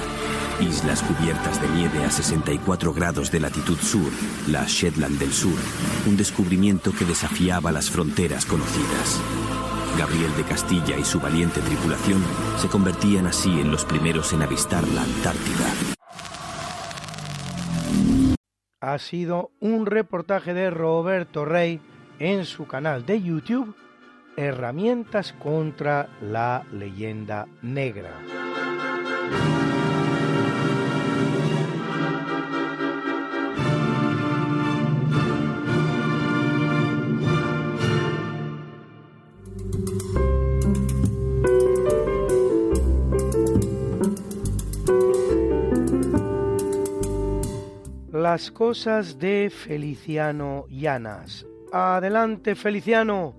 Islas 0.61 1.03
cubiertas 1.03 1.61
de 1.61 1.67
nieve 1.69 2.05
a 2.05 2.11
64 2.11 2.93
grados 2.93 3.29
de 3.29 3.41
latitud 3.41 3.77
sur, 3.77 4.09
la 4.47 4.65
Shetland 4.65 5.19
del 5.19 5.33
Sur, 5.33 5.57
un 6.05 6.15
descubrimiento 6.15 6.93
que 6.93 7.03
desafiaba 7.03 7.71
las 7.71 7.89
fronteras 7.89 8.45
conocidas. 8.45 9.19
Gabriel 9.97 10.33
de 10.37 10.43
Castilla 10.43 10.97
y 10.97 11.03
su 11.03 11.19
valiente 11.19 11.59
tripulación 11.61 12.23
se 12.61 12.67
convertían 12.67 13.27
así 13.27 13.59
en 13.59 13.71
los 13.71 13.85
primeros 13.85 14.31
en 14.33 14.43
avistar 14.43 14.87
la 14.89 15.03
Antártida. 15.03 15.94
Ha 18.85 18.99
sido 18.99 19.49
un 19.61 19.87
reportaje 19.87 20.53
de 20.53 20.69
Roberto 20.69 21.43
Rey 21.43 21.81
en 22.19 22.45
su 22.45 22.67
canal 22.67 23.03
de 23.03 23.19
YouTube 23.19 23.75
Herramientas 24.37 25.33
contra 25.33 26.07
la 26.21 26.63
leyenda 26.71 27.47
negra. 27.63 28.11
Las 48.25 48.49
cosas 48.49 49.19
de 49.19 49.51
Feliciano 49.51 50.65
Llanas. 50.67 51.45
Adelante, 51.71 52.55
Feliciano. 52.55 53.35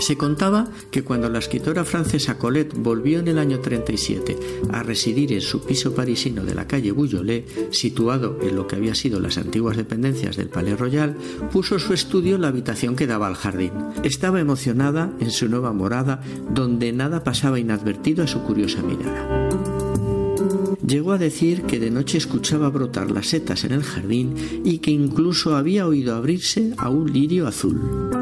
Se 0.00 0.16
contaba 0.16 0.68
que 0.90 1.02
cuando 1.02 1.28
la 1.28 1.38
escritora 1.38 1.84
francesa 1.84 2.38
Colette 2.38 2.74
volvió 2.74 3.18
en 3.18 3.28
el 3.28 3.38
año 3.38 3.60
37 3.60 4.36
a 4.70 4.82
residir 4.82 5.32
en 5.32 5.40
su 5.40 5.64
piso 5.64 5.94
parisino 5.94 6.44
de 6.44 6.54
la 6.54 6.66
calle 6.66 6.92
Bouillolet, 6.92 7.72
situado 7.72 8.38
en 8.42 8.56
lo 8.56 8.66
que 8.66 8.76
había 8.76 8.94
sido 8.94 9.20
las 9.20 9.38
antiguas 9.38 9.76
dependencias 9.76 10.36
del 10.36 10.48
Palais 10.48 10.78
Royal, 10.78 11.16
puso 11.50 11.78
su 11.78 11.92
estudio 11.94 12.36
en 12.36 12.42
la 12.42 12.48
habitación 12.48 12.94
que 12.94 13.06
daba 13.06 13.26
al 13.26 13.34
jardín. 13.34 13.72
Estaba 14.02 14.40
emocionada 14.40 15.12
en 15.18 15.30
su 15.30 15.48
nueva 15.48 15.72
morada, 15.72 16.22
donde 16.50 16.92
nada 16.92 17.24
pasaba 17.24 17.58
inadvertido 17.58 18.24
a 18.24 18.28
su 18.28 18.42
curiosa 18.42 18.82
mirada. 18.82 19.48
Llegó 20.86 21.12
a 21.12 21.18
decir 21.18 21.62
que 21.62 21.80
de 21.80 21.90
noche 21.90 22.18
escuchaba 22.18 22.68
brotar 22.68 23.10
las 23.10 23.28
setas 23.28 23.64
en 23.64 23.72
el 23.72 23.82
jardín 23.82 24.34
y 24.64 24.78
que 24.78 24.92
incluso 24.92 25.56
había 25.56 25.86
oído 25.86 26.14
abrirse 26.14 26.74
a 26.76 26.90
un 26.90 27.12
lirio 27.12 27.48
azul. 27.48 28.15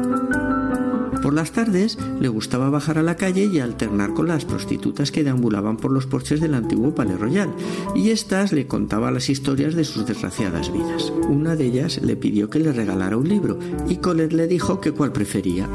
Por 1.25 1.33
las 1.33 1.53
tardes 1.53 1.97
le 2.19 2.27
gustaba 2.27 2.69
bajar 2.69 2.99
a 2.99 3.01
la 3.01 3.15
calle 3.15 3.49
y 3.51 3.59
alternar 3.59 4.13
con 4.13 4.27
las 4.27 4.45
prostitutas 4.45 5.11
que 5.11 5.23
deambulaban 5.23 5.75
por 5.75 5.89
los 5.89 6.05
porches 6.05 6.39
del 6.39 6.53
antiguo 6.53 6.93
Palais 6.93 7.19
Royal, 7.19 7.49
y 7.95 8.11
éstas 8.11 8.53
le 8.53 8.67
contaba 8.67 9.09
las 9.09 9.27
historias 9.27 9.73
de 9.73 9.85
sus 9.85 10.05
desgraciadas 10.05 10.71
vidas. 10.71 11.11
Una 11.27 11.55
de 11.55 11.65
ellas 11.65 11.99
le 12.03 12.15
pidió 12.15 12.51
que 12.51 12.59
le 12.59 12.71
regalara 12.71 13.17
un 13.17 13.27
libro, 13.27 13.57
y 13.89 13.95
Colette 13.95 14.33
le 14.33 14.45
dijo 14.45 14.79
que 14.79 14.91
cuál 14.91 15.13
prefería. 15.13 15.67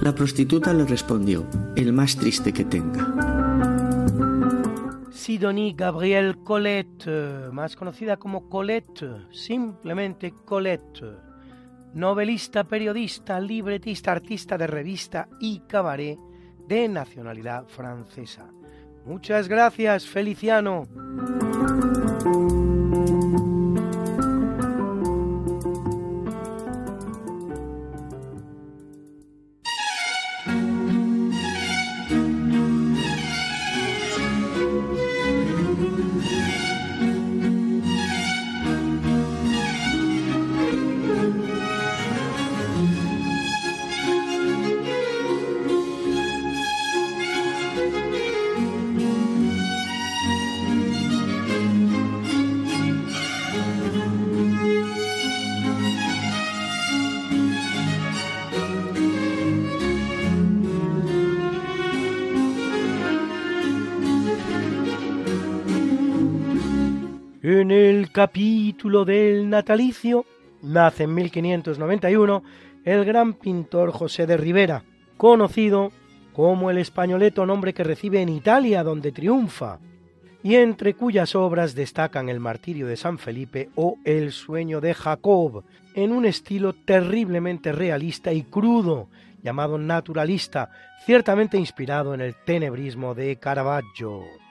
La 0.00 0.14
prostituta 0.14 0.72
le 0.72 0.84
respondió, 0.84 1.44
el 1.74 1.92
más 1.92 2.14
triste 2.14 2.52
que 2.52 2.64
tenga. 2.64 3.08
Sidonie 5.10 5.74
Gabrielle 5.76 6.36
Colette, 6.44 7.50
más 7.50 7.74
conocida 7.74 8.16
como 8.16 8.48
Colette, 8.48 9.26
simplemente 9.32 10.32
Colette 10.44 11.31
novelista, 11.94 12.64
periodista, 12.64 13.40
libretista, 13.40 14.12
artista 14.12 14.58
de 14.58 14.66
revista 14.66 15.28
y 15.40 15.60
cabaret 15.60 16.18
de 16.66 16.88
nacionalidad 16.88 17.66
francesa. 17.68 18.48
Muchas 19.04 19.48
gracias, 19.48 20.06
Feliciano. 20.06 20.86
En 67.44 67.72
el 67.72 68.12
capítulo 68.12 69.04
del 69.04 69.50
natalicio 69.50 70.24
nace 70.62 71.02
en 71.02 71.14
1591 71.14 72.44
el 72.84 73.04
gran 73.04 73.34
pintor 73.34 73.90
José 73.90 74.28
de 74.28 74.36
Rivera, 74.36 74.84
conocido 75.16 75.90
como 76.32 76.70
el 76.70 76.78
españoleto 76.78 77.44
nombre 77.44 77.74
que 77.74 77.82
recibe 77.82 78.22
en 78.22 78.28
Italia 78.28 78.84
donde 78.84 79.10
triunfa, 79.10 79.80
y 80.44 80.54
entre 80.54 80.94
cuyas 80.94 81.34
obras 81.34 81.74
destacan 81.74 82.28
El 82.28 82.38
martirio 82.38 82.86
de 82.86 82.96
San 82.96 83.18
Felipe 83.18 83.70
o 83.74 83.96
El 84.04 84.30
sueño 84.30 84.80
de 84.80 84.94
Jacob, 84.94 85.64
en 85.96 86.12
un 86.12 86.26
estilo 86.26 86.74
terriblemente 86.74 87.72
realista 87.72 88.32
y 88.32 88.44
crudo, 88.44 89.08
llamado 89.42 89.78
naturalista, 89.78 90.70
ciertamente 91.04 91.58
inspirado 91.58 92.14
en 92.14 92.20
el 92.20 92.36
tenebrismo 92.44 93.16
de 93.16 93.34
Caravaggio. 93.34 94.41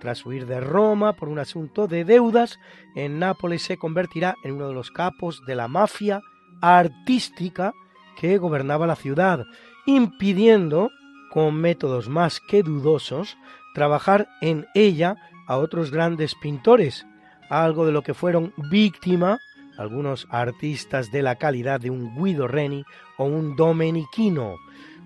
Tras 0.00 0.24
huir 0.24 0.46
de 0.46 0.60
Roma 0.60 1.12
por 1.12 1.28
un 1.28 1.38
asunto 1.38 1.86
de 1.86 2.04
deudas, 2.04 2.58
en 2.96 3.18
Nápoles 3.18 3.62
se 3.62 3.76
convertirá 3.76 4.34
en 4.42 4.54
uno 4.54 4.68
de 4.68 4.74
los 4.74 4.90
capos 4.90 5.44
de 5.46 5.54
la 5.54 5.68
mafia 5.68 6.22
artística 6.62 7.72
que 8.18 8.38
gobernaba 8.38 8.86
la 8.86 8.96
ciudad, 8.96 9.44
impidiendo, 9.86 10.90
con 11.30 11.54
métodos 11.54 12.08
más 12.08 12.40
que 12.40 12.62
dudosos, 12.62 13.36
trabajar 13.74 14.28
en 14.40 14.66
ella 14.74 15.16
a 15.46 15.58
otros 15.58 15.90
grandes 15.90 16.34
pintores, 16.34 17.06
algo 17.50 17.86
de 17.86 17.92
lo 17.92 18.02
que 18.02 18.14
fueron 18.14 18.52
víctima 18.70 19.38
algunos 19.80 20.26
artistas 20.30 21.10
de 21.10 21.22
la 21.22 21.36
calidad 21.36 21.80
de 21.80 21.90
un 21.90 22.14
Guido 22.14 22.46
Reni 22.46 22.84
o 23.16 23.24
un 23.24 23.56
Domenichino, 23.56 24.56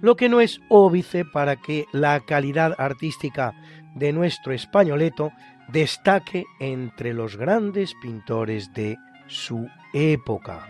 lo 0.00 0.16
que 0.16 0.28
no 0.28 0.40
es 0.40 0.60
óbice 0.68 1.24
para 1.24 1.56
que 1.56 1.86
la 1.92 2.20
calidad 2.20 2.74
artística 2.76 3.54
de 3.94 4.12
nuestro 4.12 4.52
españoleto 4.52 5.32
destaque 5.68 6.44
entre 6.60 7.14
los 7.14 7.36
grandes 7.36 7.94
pintores 8.02 8.72
de 8.74 8.96
su 9.26 9.68
época. 9.92 10.66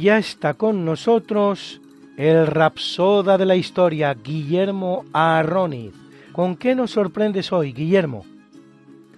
Ya 0.00 0.18
está 0.18 0.54
con 0.54 0.84
nosotros 0.84 1.80
el 2.16 2.46
rapsoda 2.46 3.38
de 3.38 3.46
la 3.46 3.56
historia, 3.56 4.14
Guillermo 4.14 5.04
Arroniz. 5.12 5.92
¿Con 6.32 6.56
qué 6.56 6.74
nos 6.74 6.92
sorprendes 6.92 7.52
hoy, 7.52 7.72
Guillermo? 7.72 8.24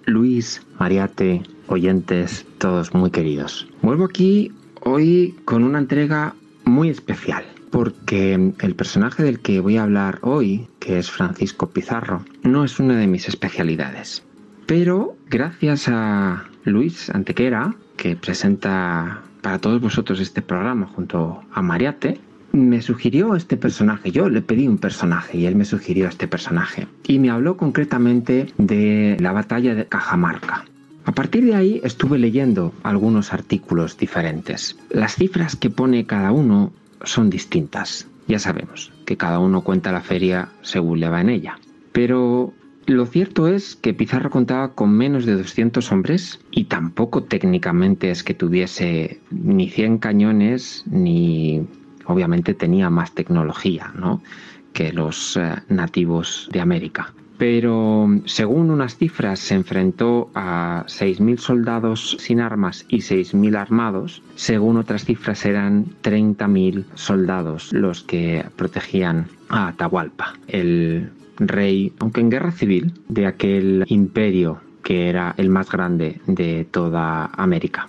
Luis, 0.07 0.63
Mariate, 0.79 1.43
oyentes, 1.69 2.47
todos 2.59 2.95
muy 2.95 3.11
queridos. 3.11 3.67
Vuelvo 3.83 4.05
aquí 4.05 4.53
hoy 4.83 5.35
con 5.45 5.65
una 5.65 5.79
entrega 5.79 6.35
muy 6.65 6.91
especial, 6.91 7.45
porque 7.71 8.53
el 8.61 8.75
personaje 8.75 9.23
del 9.23 9.41
que 9.41 9.61
voy 9.61 9.77
a 9.77 9.83
hablar 9.83 10.19
hoy, 10.23 10.69
que 10.79 10.99
es 10.99 11.11
Francisco 11.11 11.71
Pizarro, 11.71 12.25
no 12.43 12.65
es 12.65 12.79
una 12.79 12.97
de 12.97 13.07
mis 13.07 13.29
especialidades. 13.29 14.23
Pero 14.67 15.17
gracias 15.29 15.89
a 15.89 16.45
Luis 16.65 17.11
Antequera, 17.11 17.75
que 17.97 18.17
presenta 18.17 19.23
para 19.47 19.61
todos 19.61 19.81
vosotros 19.81 20.19
este 20.19 20.43
programa 20.43 20.89
junto 20.89 21.41
a 21.53 21.63
Mariate, 21.63 22.19
me 22.51 22.83
sugirió 22.83 23.37
este 23.37 23.57
personaje. 23.57 24.11
Yo 24.11 24.29
le 24.29 24.43
pedí 24.43 24.67
un 24.67 24.77
personaje 24.77 25.39
y 25.39 25.47
él 25.47 25.55
me 25.55 25.65
sugirió 25.65 26.09
este 26.09 26.27
personaje. 26.27 26.89
Y 27.07 27.21
me 27.21 27.31
habló 27.31 27.57
concretamente 27.57 28.53
de 28.59 29.17
la 29.21 29.31
batalla 29.31 29.77
de 29.77 29.87
Cajamarca. 29.87 30.65
A 31.05 31.13
partir 31.13 31.45
de 31.45 31.55
ahí 31.55 31.81
estuve 31.85 32.19
leyendo 32.19 32.75
algunos 32.83 33.33
artículos 33.33 33.97
diferentes. 33.97 34.77
Las 34.91 35.15
cifras 35.15 35.55
que 35.55 35.71
pone 35.71 36.07
cada 36.07 36.33
uno 36.33 36.73
son 37.05 37.31
distintas. 37.31 38.09
Ya 38.27 38.41
sabemos 38.41 38.93
que 39.05 39.17
cada 39.17 39.39
uno 39.39 39.61
cuenta 39.61 39.93
la 39.93 40.01
feria 40.01 40.49
según 40.63 40.99
le 40.99 41.09
va 41.09 41.21
en 41.21 41.29
ella. 41.29 41.61
Pero 41.93 42.53
lo 42.87 43.07
cierto 43.07 43.49
es 43.49 43.77
que 43.77 43.95
Pizarro 43.95 44.31
contaba 44.31 44.73
con 44.73 44.91
menos 44.97 45.27
de 45.27 45.37
200 45.37 45.91
hombres 45.93 46.41
y 46.51 46.65
tampoco 46.65 47.25
técnicamente 47.25 48.11
es 48.11 48.23
que 48.23 48.35
tuviese 48.35 49.21
ni 49.31 49.69
100 49.69 49.99
cañones 49.99 50.85
ni 50.87 51.67
obviamente 52.07 52.55
tenía 52.55 52.89
más 52.91 53.13
tecnología 53.13 53.93
¿no? 53.97 54.23
que 54.73 54.93
los 54.93 55.37
eh, 55.37 55.55
nativos 55.69 56.49
de 56.53 56.61
América. 56.61 57.13
Pero 57.39 58.09
según 58.25 58.71
unas 58.71 58.97
cifras 58.97 59.41
se 59.41 59.55
enfrentó 59.55 60.31
a 60.35 60.85
6.000 60.87 61.39
soldados 61.39 62.17
sin 62.19 62.41
armas 62.41 62.87
y 62.89 62.99
6.000 62.99 63.57
armados. 63.57 64.23
Según 64.37 64.79
otras 64.79 65.05
cifras 65.05 65.45
eran 65.45 65.87
30.000 66.03 66.85
soldados 66.95 67.73
los 67.75 68.03
que 68.03 68.47
protegían 68.57 69.27
a 69.51 69.69
Atahualpa, 69.69 70.35
el 70.49 71.11
rey, 71.39 71.93
aunque 71.99 72.21
en 72.21 72.31
guerra 72.31 72.53
civil, 72.53 72.93
de 73.09 73.27
aquel 73.27 73.85
imperio 73.89 74.61
que 74.83 75.09
era 75.09 75.35
el 75.37 75.51
más 75.51 75.71
grande 75.71 76.21
de 76.27 76.65
toda 76.71 77.27
América. 77.27 77.87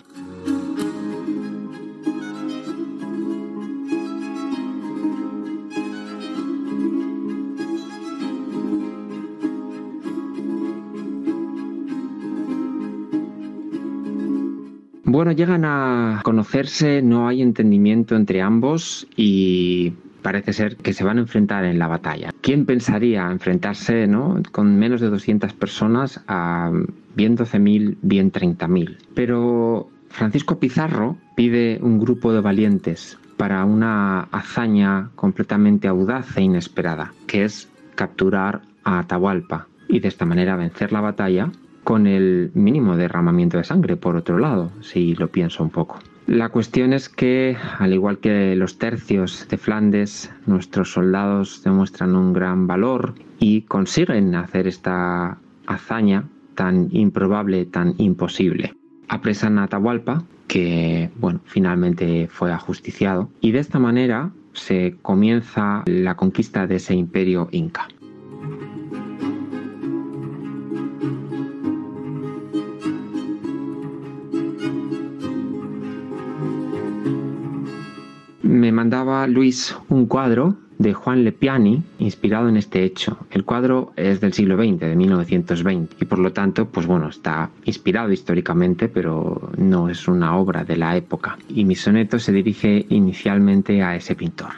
Bueno, 15.10 15.32
llegan 15.32 15.66
a 15.66 16.22
conocerse, 16.24 17.02
no 17.02 17.28
hay 17.28 17.42
entendimiento 17.42 18.16
entre 18.16 18.42
ambos 18.42 19.08
y 19.16 19.94
parece 20.28 20.52
ser 20.52 20.76
que 20.76 20.92
se 20.92 21.06
van 21.06 21.20
a 21.20 21.22
enfrentar 21.22 21.64
en 21.64 21.80
la 21.80 21.88
batalla. 21.88 22.34
¿Quién 22.42 22.66
pensaría 22.66 23.32
enfrentarse 23.32 24.08
¿no? 24.08 24.42
con 24.52 24.78
menos 24.78 25.00
de 25.00 25.08
200 25.08 25.54
personas 25.54 26.22
a 26.28 26.70
bien 27.16 27.38
12.000, 27.38 27.96
bien 28.02 28.34
30.000? 28.34 28.98
Pero 29.14 29.88
Francisco 30.10 30.60
Pizarro 30.60 31.16
pide 31.38 31.80
un 31.82 31.98
grupo 31.98 32.34
de 32.34 32.42
valientes 32.42 33.18
para 33.38 33.64
una 33.64 34.24
hazaña 34.34 35.12
completamente 35.16 35.88
audaz 35.88 36.36
e 36.36 36.42
inesperada, 36.42 37.14
que 37.26 37.46
es 37.46 37.70
capturar 37.96 38.64
a 38.84 39.00
Atahualpa 39.00 39.68
y 39.88 40.02
de 40.02 40.10
esta 40.10 40.26
manera 40.26 40.58
vencer 40.58 40.92
la 40.92 41.00
batalla 41.00 41.54
con 41.86 42.06
el 42.06 42.52
mínimo 42.54 42.98
derramamiento 42.98 43.60
de 43.60 43.64
sangre, 43.64 43.96
por 43.96 44.18
otro 44.18 44.40
lado, 44.40 44.74
si 44.82 45.16
lo 45.16 45.30
pienso 45.30 45.64
un 45.64 45.70
poco. 45.70 46.00
La 46.28 46.50
cuestión 46.50 46.92
es 46.92 47.08
que, 47.08 47.56
al 47.80 47.94
igual 47.94 48.18
que 48.18 48.54
los 48.58 48.78
tercios 48.78 49.48
de 49.48 49.58
Flandes, 49.58 50.30
nuestros 50.46 50.92
soldados 50.92 51.64
demuestran 51.64 52.18
un 52.18 52.34
gran 52.34 52.68
valor 52.68 53.16
y 53.40 53.62
consiguen 53.62 54.36
hacer 54.36 54.68
esta 54.68 55.38
hazaña 55.68 56.26
tan 56.54 56.90
improbable, 56.92 57.66
tan 57.66 57.96
imposible. 57.98 58.74
Apresan 59.08 59.58
a 59.58 59.64
Atahualpa, 59.64 60.26
que 60.50 61.10
bueno, 61.16 61.40
finalmente 61.46 62.28
fue 62.30 62.52
ajusticiado, 62.52 63.30
y 63.40 63.52
de 63.52 63.60
esta 63.60 63.80
manera 63.80 64.32
se 64.52 64.98
comienza 65.02 65.84
la 65.86 66.18
conquista 66.18 66.68
de 66.68 66.76
ese 66.76 66.94
imperio 66.94 67.48
inca. 67.52 67.88
Mandaba 78.78 79.26
Luis 79.26 79.76
un 79.90 80.06
cuadro 80.06 80.56
de 80.78 80.94
Juan 80.94 81.24
Lepiani 81.24 81.82
inspirado 81.98 82.48
en 82.48 82.58
este 82.58 82.84
hecho. 82.84 83.18
El 83.32 83.44
cuadro 83.44 83.92
es 83.96 84.22
del 84.22 84.34
siglo 84.34 84.56
XX, 84.56 84.80
de 84.82 84.96
1920, 84.96 85.96
y 86.00 86.06
por 86.06 86.20
lo 86.20 86.32
tanto, 86.32 86.68
pues 86.68 86.86
bueno, 86.86 87.10
está 87.10 87.50
inspirado 87.66 88.12
históricamente, 88.12 88.88
pero 88.88 89.50
no 89.58 89.90
es 89.90 90.08
una 90.08 90.38
obra 90.38 90.64
de 90.64 90.78
la 90.78 90.96
época. 90.96 91.40
Y 91.50 91.66
mi 91.66 91.74
soneto 91.74 92.20
se 92.20 92.32
dirige 92.32 92.86
inicialmente 92.90 93.82
a 93.82 93.96
ese 93.96 94.14
pintor. 94.14 94.52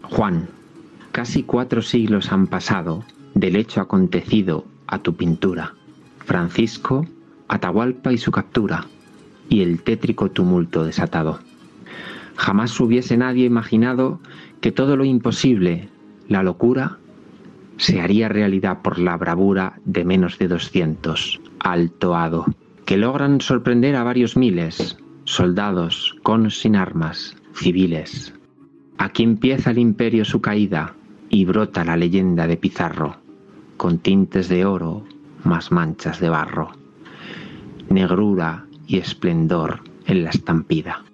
Juan, 0.00 0.48
casi 1.12 1.42
cuatro 1.42 1.82
siglos 1.82 2.32
han 2.32 2.46
pasado 2.46 3.04
del 3.34 3.56
hecho 3.56 3.82
acontecido 3.82 4.64
a 4.86 4.98
tu 5.00 5.14
pintura. 5.14 5.74
Francisco, 6.20 7.06
Atahualpa 7.48 8.14
y 8.14 8.16
su 8.16 8.30
captura, 8.30 8.86
y 9.50 9.60
el 9.60 9.82
tétrico 9.82 10.30
tumulto 10.30 10.86
desatado. 10.86 11.40
Jamás 12.36 12.78
hubiese 12.80 13.16
nadie 13.16 13.46
imaginado 13.46 14.20
que 14.60 14.72
todo 14.72 14.96
lo 14.96 15.04
imposible, 15.04 15.88
la 16.28 16.42
locura, 16.42 16.98
se 17.76 18.00
haría 18.00 18.28
realidad 18.28 18.82
por 18.82 18.98
la 18.98 19.16
bravura 19.16 19.80
de 19.84 20.04
menos 20.04 20.38
de 20.38 20.48
200, 20.48 21.40
altoado, 21.60 22.46
que 22.84 22.96
logran 22.96 23.40
sorprender 23.40 23.96
a 23.96 24.04
varios 24.04 24.36
miles, 24.36 24.96
soldados 25.24 26.16
con 26.22 26.50
sin 26.50 26.76
armas, 26.76 27.36
civiles. 27.54 28.34
Aquí 28.98 29.22
empieza 29.22 29.70
el 29.70 29.78
imperio 29.78 30.24
su 30.24 30.40
caída 30.40 30.94
y 31.30 31.44
brota 31.44 31.84
la 31.84 31.96
leyenda 31.96 32.46
de 32.46 32.56
Pizarro, 32.56 33.16
con 33.76 33.98
tintes 33.98 34.48
de 34.48 34.64
oro 34.64 35.04
más 35.42 35.72
manchas 35.72 36.20
de 36.20 36.28
barro, 36.28 36.70
negrura 37.90 38.66
y 38.86 38.98
esplendor 38.98 39.80
en 40.06 40.24
la 40.24 40.30
estampida. 40.30 41.04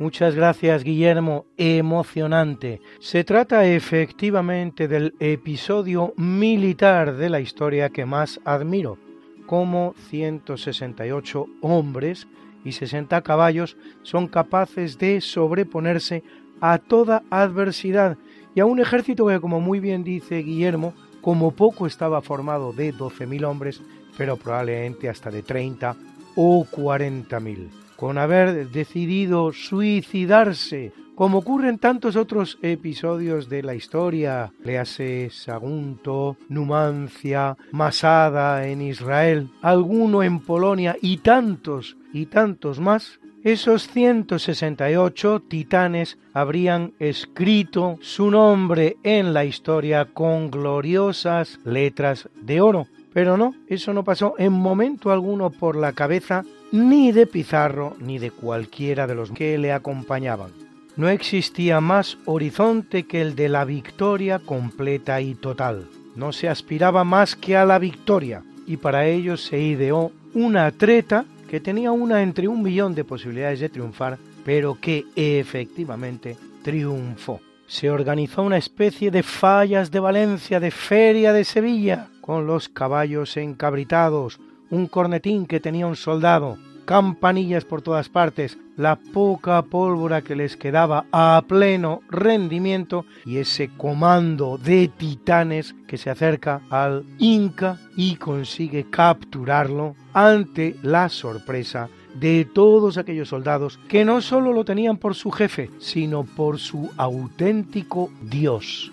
Muchas 0.00 0.34
gracias, 0.34 0.82
Guillermo. 0.82 1.44
Emocionante. 1.58 2.80
Se 3.00 3.22
trata 3.22 3.66
efectivamente 3.66 4.88
del 4.88 5.14
episodio 5.20 6.14
militar 6.16 7.16
de 7.16 7.28
la 7.28 7.40
historia 7.40 7.90
que 7.90 8.06
más 8.06 8.40
admiro, 8.46 8.96
como 9.44 9.94
168 10.08 11.44
hombres 11.60 12.26
y 12.64 12.72
60 12.72 13.20
caballos 13.20 13.76
son 14.02 14.26
capaces 14.26 14.96
de 14.96 15.20
sobreponerse 15.20 16.22
a 16.62 16.78
toda 16.78 17.22
adversidad 17.28 18.16
y 18.54 18.60
a 18.60 18.64
un 18.64 18.80
ejército 18.80 19.26
que, 19.26 19.38
como 19.38 19.60
muy 19.60 19.80
bien 19.80 20.02
dice 20.02 20.38
Guillermo, 20.38 20.94
como 21.20 21.50
poco 21.50 21.86
estaba 21.86 22.22
formado 22.22 22.72
de 22.72 22.94
12.000 22.94 23.44
hombres, 23.44 23.82
pero 24.16 24.38
probablemente 24.38 25.10
hasta 25.10 25.30
de 25.30 25.42
30 25.42 25.94
o 26.36 26.64
40.000 26.64 27.89
con 28.00 28.16
haber 28.16 28.70
decidido 28.70 29.52
suicidarse, 29.52 30.94
como 31.14 31.36
ocurre 31.36 31.68
en 31.68 31.78
tantos 31.78 32.16
otros 32.16 32.58
episodios 32.62 33.50
de 33.50 33.62
la 33.62 33.74
historia, 33.74 34.54
léase 34.64 35.28
Sagunto, 35.28 36.38
Numancia, 36.48 37.58
Masada 37.72 38.66
en 38.66 38.80
Israel, 38.80 39.50
alguno 39.60 40.22
en 40.22 40.40
Polonia 40.40 40.96
y 41.02 41.18
tantos 41.18 41.98
y 42.10 42.24
tantos 42.24 42.80
más, 42.80 43.20
esos 43.44 43.86
168 43.88 45.42
titanes 45.46 46.16
habrían 46.32 46.94
escrito 47.00 47.98
su 48.00 48.30
nombre 48.30 48.96
en 49.02 49.34
la 49.34 49.44
historia 49.44 50.06
con 50.06 50.50
gloriosas 50.50 51.60
letras 51.66 52.30
de 52.40 52.62
oro. 52.62 52.86
Pero 53.12 53.36
no, 53.36 53.54
eso 53.66 53.92
no 53.92 54.04
pasó 54.04 54.36
en 54.38 54.52
momento 54.52 55.10
alguno 55.12 55.50
por 55.50 55.76
la 55.76 55.92
cabeza 55.92 56.44
ni 56.72 57.12
de 57.12 57.26
Pizarro 57.26 57.96
ni 58.00 58.18
de 58.18 58.30
cualquiera 58.30 59.06
de 59.06 59.14
los 59.14 59.30
que 59.30 59.58
le 59.58 59.72
acompañaban. 59.72 60.50
No 60.96 61.08
existía 61.08 61.80
más 61.80 62.18
horizonte 62.26 63.04
que 63.06 63.20
el 63.20 63.34
de 63.34 63.48
la 63.48 63.64
victoria 63.64 64.38
completa 64.38 65.20
y 65.20 65.34
total. 65.34 65.88
No 66.16 66.32
se 66.32 66.48
aspiraba 66.48 67.04
más 67.04 67.36
que 67.36 67.56
a 67.56 67.64
la 67.64 67.78
victoria, 67.78 68.42
y 68.66 68.76
para 68.76 69.06
ello 69.06 69.36
se 69.36 69.60
ideó 69.60 70.12
una 70.34 70.70
treta 70.72 71.24
que 71.48 71.60
tenía 71.60 71.90
una 71.92 72.22
entre 72.22 72.48
un 72.48 72.62
millón 72.62 72.94
de 72.94 73.04
posibilidades 73.04 73.60
de 73.60 73.68
triunfar, 73.68 74.18
pero 74.44 74.78
que 74.80 75.06
efectivamente 75.16 76.36
triunfó. 76.62 77.40
Se 77.66 77.90
organizó 77.90 78.42
una 78.42 78.56
especie 78.56 79.10
de 79.10 79.22
fallas 79.22 79.90
de 79.90 80.00
Valencia, 80.00 80.60
de 80.60 80.70
feria 80.70 81.32
de 81.32 81.44
Sevilla, 81.44 82.08
con 82.20 82.46
los 82.46 82.68
caballos 82.68 83.36
encabritados, 83.36 84.38
un 84.70 84.86
cornetín 84.86 85.46
que 85.46 85.60
tenía 85.60 85.86
un 85.86 85.96
soldado, 85.96 86.58
campanillas 86.84 87.64
por 87.64 87.82
todas 87.82 88.08
partes, 88.08 88.58
la 88.76 88.96
poca 88.96 89.62
pólvora 89.62 90.22
que 90.22 90.34
les 90.34 90.56
quedaba 90.56 91.04
a 91.12 91.42
pleno 91.46 92.00
rendimiento 92.08 93.04
y 93.24 93.36
ese 93.36 93.68
comando 93.76 94.58
de 94.58 94.88
titanes 94.88 95.74
que 95.86 95.98
se 95.98 96.10
acerca 96.10 96.62
al 96.70 97.04
Inca 97.18 97.78
y 97.96 98.16
consigue 98.16 98.86
capturarlo 98.90 99.94
ante 100.12 100.76
la 100.82 101.08
sorpresa 101.08 101.88
de 102.14 102.44
todos 102.44 102.98
aquellos 102.98 103.28
soldados 103.28 103.78
que 103.88 104.04
no 104.04 104.20
solo 104.20 104.52
lo 104.52 104.64
tenían 104.64 104.96
por 104.96 105.14
su 105.14 105.30
jefe, 105.30 105.70
sino 105.78 106.24
por 106.24 106.58
su 106.58 106.90
auténtico 106.96 108.10
Dios. 108.22 108.90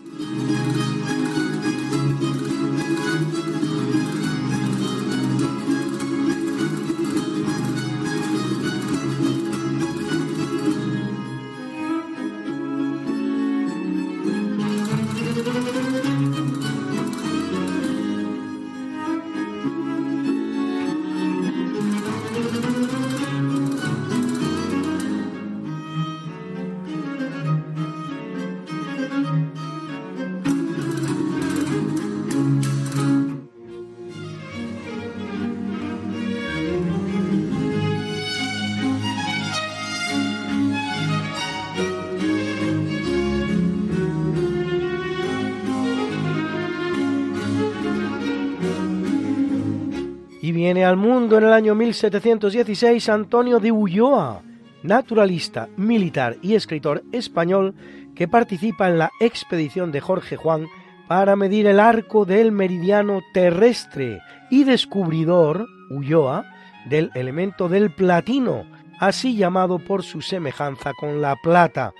En 51.29 51.43
el 51.43 51.51
año 51.51 51.75
1716 51.75 53.09
Antonio 53.09 53.59
de 53.59 53.69
Ulloa, 53.69 54.43
naturalista, 54.81 55.67
militar 55.75 56.37
y 56.41 56.55
escritor 56.55 57.03
español 57.11 57.75
que 58.15 58.29
participa 58.29 58.87
en 58.87 58.97
la 58.97 59.11
expedición 59.19 59.91
de 59.91 59.99
Jorge 59.99 60.37
Juan 60.37 60.67
para 61.09 61.35
medir 61.35 61.67
el 61.67 61.81
arco 61.81 62.23
del 62.23 62.53
meridiano 62.53 63.19
terrestre 63.33 64.21
y 64.49 64.63
descubridor, 64.63 65.67
Ulloa, 65.89 66.45
del 66.85 67.11
elemento 67.13 67.67
del 67.67 67.91
platino, 67.91 68.63
así 69.01 69.35
llamado 69.35 69.79
por 69.79 70.03
su 70.03 70.21
semejanza 70.21 70.93
con 70.97 71.21
la 71.21 71.35
plata, 71.35 71.93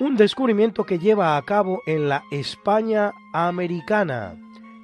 un 0.00 0.16
descubrimiento 0.16 0.84
que 0.84 0.98
lleva 0.98 1.36
a 1.36 1.42
cabo 1.42 1.82
en 1.86 2.08
la 2.08 2.24
España 2.30 3.12
americana, 3.34 4.36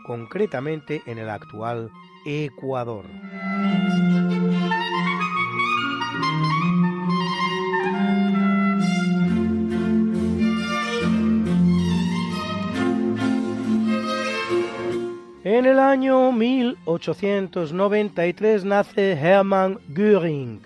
concretamente 0.07 1.01
en 1.07 1.17
el 1.17 1.31
actual 1.31 1.91
Ecuador. 2.27 3.05
En 15.45 15.65
el 15.65 15.79
año 15.79 16.33
1893 16.33 18.65
nace 18.65 19.13
Hermann 19.13 19.79
Göring, 19.95 20.61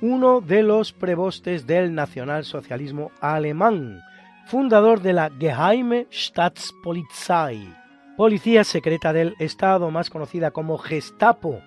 uno 0.00 0.40
de 0.40 0.64
los 0.64 0.92
prebostes 0.92 1.68
del 1.68 1.94
nacionalsocialismo 1.94 3.12
alemán, 3.20 4.00
fundador 4.46 5.00
de 5.00 5.12
la 5.12 5.30
Geheime 5.38 6.08
Staatspolizei, 6.10 7.85
policía 8.16 8.64
secreta 8.64 9.12
del 9.12 9.36
Estado, 9.38 9.90
más 9.90 10.10
conocida 10.10 10.50
como 10.50 10.78
Gestapo, 10.78 11.60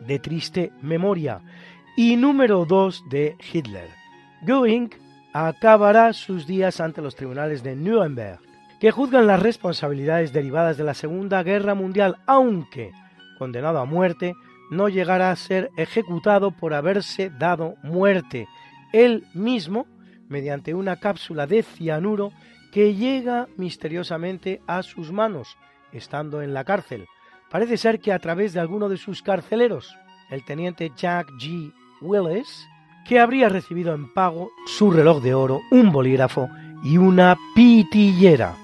de 0.00 0.18
triste 0.18 0.72
memoria, 0.82 1.40
y 1.96 2.16
número 2.16 2.66
2 2.66 3.04
de 3.08 3.36
Hitler. 3.52 3.88
Göring 4.46 4.90
acabará 5.32 6.12
sus 6.12 6.46
días 6.46 6.80
ante 6.80 7.00
los 7.00 7.16
tribunales 7.16 7.62
de 7.62 7.74
Nuremberg, 7.74 8.40
que 8.78 8.90
juzgan 8.90 9.26
las 9.26 9.40
responsabilidades 9.40 10.32
derivadas 10.32 10.76
de 10.76 10.84
la 10.84 10.94
Segunda 10.94 11.42
Guerra 11.42 11.74
Mundial, 11.74 12.18
aunque, 12.26 12.92
condenado 13.38 13.78
a 13.78 13.86
muerte, 13.86 14.34
no 14.70 14.88
llegará 14.88 15.30
a 15.30 15.36
ser 15.36 15.70
ejecutado 15.76 16.50
por 16.50 16.74
haberse 16.74 17.30
dado 17.30 17.76
muerte 17.82 18.48
él 18.92 19.26
mismo 19.34 19.86
mediante 20.28 20.74
una 20.74 20.96
cápsula 20.96 21.46
de 21.46 21.62
cianuro 21.62 22.32
que 22.72 22.94
llega 22.94 23.48
misteriosamente 23.56 24.60
a 24.66 24.82
sus 24.82 25.12
manos, 25.12 25.56
estando 25.96 26.42
en 26.42 26.54
la 26.54 26.64
cárcel. 26.64 27.06
Parece 27.50 27.76
ser 27.76 28.00
que 28.00 28.12
a 28.12 28.18
través 28.18 28.52
de 28.52 28.60
alguno 28.60 28.88
de 28.88 28.96
sus 28.96 29.22
carceleros, 29.22 29.96
el 30.30 30.44
teniente 30.44 30.92
Jack 30.96 31.28
G. 31.32 31.72
Willis, 32.00 32.66
que 33.06 33.20
habría 33.20 33.48
recibido 33.48 33.94
en 33.94 34.12
pago 34.12 34.50
su 34.66 34.90
reloj 34.90 35.22
de 35.22 35.34
oro, 35.34 35.60
un 35.70 35.92
bolígrafo 35.92 36.48
y 36.82 36.98
una 36.98 37.36
pitillera. 37.54 38.54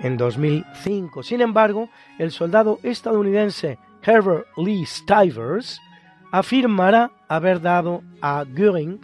En 0.00 0.16
2005, 0.16 1.22
sin 1.22 1.40
embargo, 1.40 1.88
el 2.18 2.30
soldado 2.30 2.78
estadounidense 2.82 3.78
Herbert 4.02 4.46
Lee 4.56 4.84
Stivers 4.84 5.80
afirmará 6.32 7.10
haber 7.28 7.60
dado 7.60 8.02
a 8.20 8.44
Göring 8.44 9.00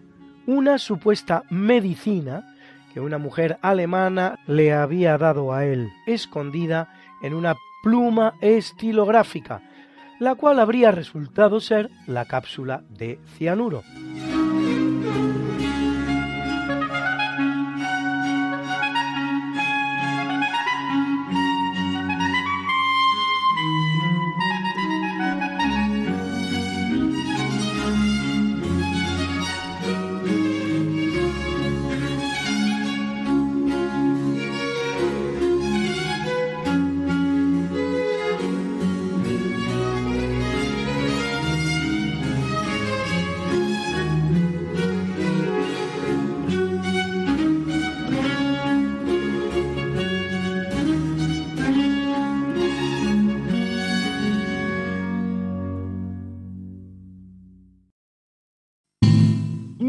una 0.47 0.79
supuesta 0.79 1.45
medicina 1.51 2.45
que 2.93 3.01
una 3.01 3.19
mujer 3.19 3.59
alemana 3.63 4.39
le 4.47 4.73
había 4.73 5.17
dado 5.17 5.53
a 5.53 5.65
él, 5.65 5.91
escondida 6.07 6.89
en 7.23 7.35
una 7.35 7.57
pluma 7.83 8.35
estilográfica, 8.41 9.63
la 10.21 10.35
cual 10.35 10.61
habría 10.61 10.91
resultado 10.91 11.61
ser 11.61 11.91
la 12.07 12.27
cápsula 12.27 12.85
de 12.89 13.19
cianuro. 13.37 13.83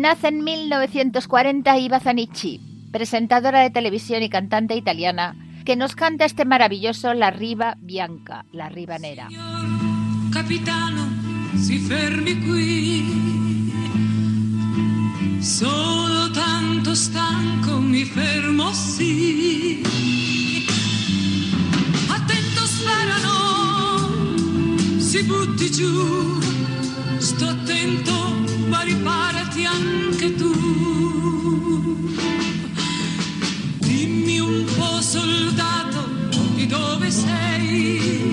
Nace 0.03 0.27
en 0.27 0.43
1940 0.43 1.77
Iva 1.77 2.01
Zanicci, 2.01 2.59
presentadora 2.91 3.61
de 3.61 3.69
televisión 3.69 4.21
y 4.21 4.27
cantante 4.27 4.75
italiana, 4.75 5.33
que 5.63 5.77
nos 5.77 5.95
canta 5.95 6.25
este 6.25 6.43
maravilloso 6.43 7.13
La 7.13 7.31
Riva 7.31 7.77
Bianca, 7.79 8.43
la 8.51 8.67
riva 8.67 8.99
nera. 8.99 9.29
Capitano, 10.29 11.07
si 11.55 11.79
fermi 11.79 12.37
qui. 12.41 13.71
Sono 15.39 16.29
tanto 16.31 16.93
stanco, 16.95 17.77
mi 17.77 18.03
fermo 18.03 18.73
sì. 18.73 19.83
Attento 22.09 22.65
sparano, 22.65 24.19
si 24.99 25.23
butti 25.23 25.71
giù. 25.71 26.41
Sto 27.19 27.47
attento, 27.47 28.11
ma 28.67 28.83
riparati 29.53 29.65
anche 29.65 30.35
tu. 30.35 30.51
Dimmi 33.79 34.39
un 34.39 34.65
po', 34.75 35.01
soldato, 35.01 36.09
di 36.55 36.65
dove 36.65 37.11
sei? 37.11 38.32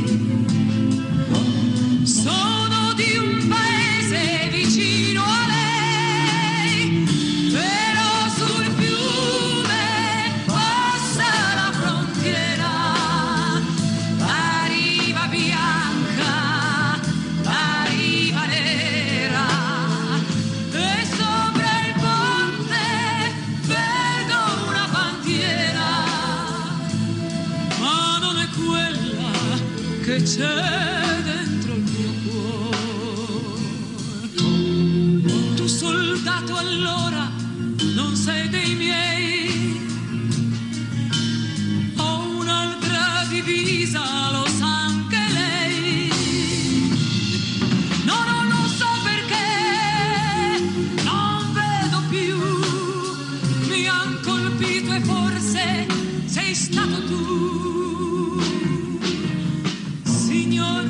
Signor 60.30 60.88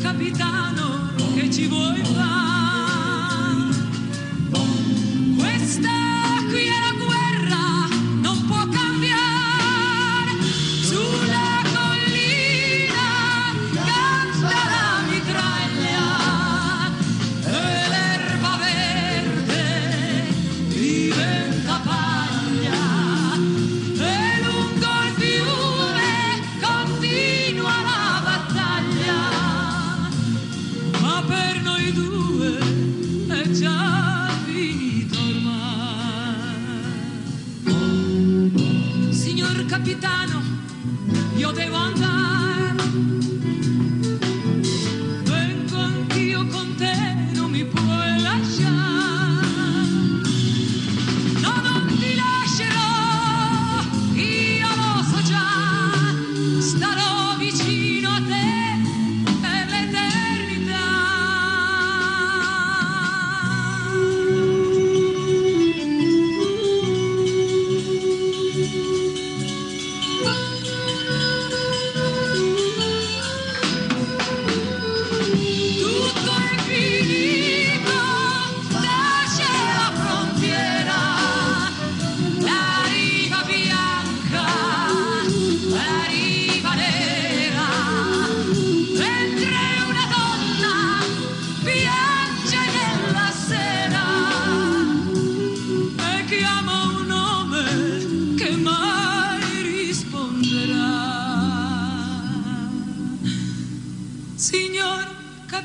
capitano, 0.00 1.10
che 1.34 1.50
ci 1.50 1.66
vuoi 1.66 2.04
fare? 2.04 3.74
Questa 5.36 5.88
qui 6.48 6.66
è 6.66 6.78
la 6.78 6.95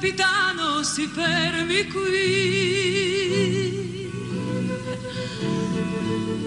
capitano, 0.01 0.81
si 0.81 1.05
fermi 1.05 1.85
qui. 1.85 3.29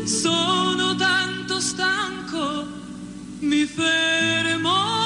Sono 0.04 0.96
tanto 0.96 1.60
stanco, 1.60 2.66
mi 3.38 3.64
fermo. 3.64 5.03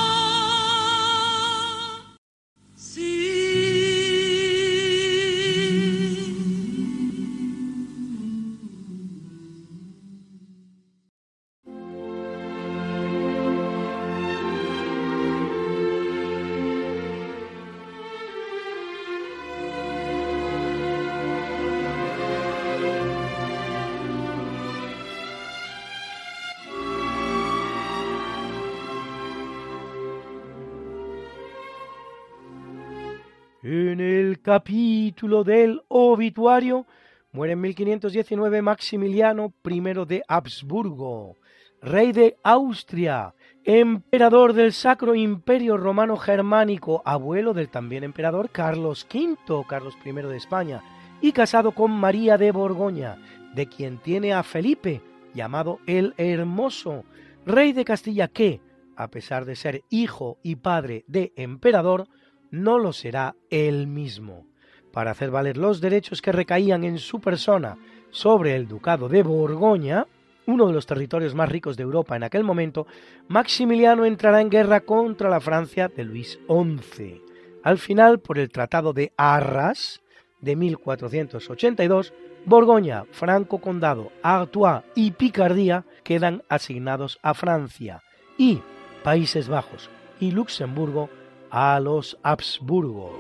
Capítulo 34.48 35.44
del 35.44 35.82
obituario 35.88 36.86
muere 37.32 37.52
en 37.52 37.60
1519 37.60 38.62
Maximiliano 38.62 39.52
I 39.62 39.80
de 40.06 40.22
Habsburgo, 40.26 41.36
rey 41.82 42.12
de 42.12 42.38
Austria, 42.42 43.34
emperador 43.62 44.54
del 44.54 44.72
Sacro 44.72 45.14
Imperio 45.14 45.76
Romano 45.76 46.16
Germánico, 46.16 47.02
abuelo 47.04 47.52
del 47.52 47.68
también 47.68 48.04
emperador 48.04 48.48
Carlos 48.48 49.06
V, 49.12 49.66
Carlos 49.68 49.94
I 50.02 50.12
de 50.12 50.36
España, 50.38 50.82
y 51.20 51.32
casado 51.32 51.72
con 51.72 51.90
María 51.90 52.38
de 52.38 52.50
Borgoña, 52.50 53.18
de 53.54 53.66
quien 53.66 53.98
tiene 53.98 54.32
a 54.32 54.42
Felipe, 54.42 55.02
llamado 55.34 55.78
el 55.86 56.14
Hermoso, 56.16 57.04
rey 57.44 57.74
de 57.74 57.84
Castilla 57.84 58.28
que, 58.28 58.62
a 58.96 59.08
pesar 59.08 59.44
de 59.44 59.56
ser 59.56 59.82
hijo 59.90 60.38
y 60.42 60.56
padre 60.56 61.04
de 61.06 61.34
emperador, 61.36 62.08
no 62.50 62.78
lo 62.78 62.92
será 62.92 63.34
él 63.50 63.86
mismo. 63.86 64.46
Para 64.92 65.10
hacer 65.10 65.30
valer 65.30 65.56
los 65.56 65.80
derechos 65.80 66.22
que 66.22 66.32
recaían 66.32 66.84
en 66.84 66.98
su 66.98 67.20
persona 67.20 67.76
sobre 68.10 68.56
el 68.56 68.66
ducado 68.66 69.08
de 69.08 69.22
Borgoña, 69.22 70.06
uno 70.46 70.66
de 70.66 70.72
los 70.72 70.86
territorios 70.86 71.34
más 71.34 71.48
ricos 71.50 71.76
de 71.76 71.82
Europa 71.82 72.16
en 72.16 72.22
aquel 72.22 72.42
momento, 72.42 72.86
Maximiliano 73.28 74.06
entrará 74.06 74.40
en 74.40 74.48
guerra 74.48 74.80
contra 74.80 75.28
la 75.28 75.40
Francia 75.40 75.88
de 75.88 76.04
Luis 76.04 76.38
XI. 76.48 77.22
Al 77.62 77.78
final, 77.78 78.18
por 78.18 78.38
el 78.38 78.48
Tratado 78.48 78.94
de 78.94 79.12
Arras 79.16 80.00
de 80.40 80.56
1482, 80.56 82.14
Borgoña, 82.46 83.04
Franco 83.10 83.58
Condado, 83.58 84.10
Artois 84.22 84.82
y 84.94 85.10
Picardía 85.10 85.84
quedan 86.02 86.42
asignados 86.48 87.18
a 87.22 87.34
Francia 87.34 88.02
y 88.38 88.62
Países 89.02 89.48
Bajos 89.48 89.90
y 90.18 90.30
Luxemburgo 90.30 91.10
a 91.50 91.80
los 91.80 92.18
Habsburgo. 92.22 93.12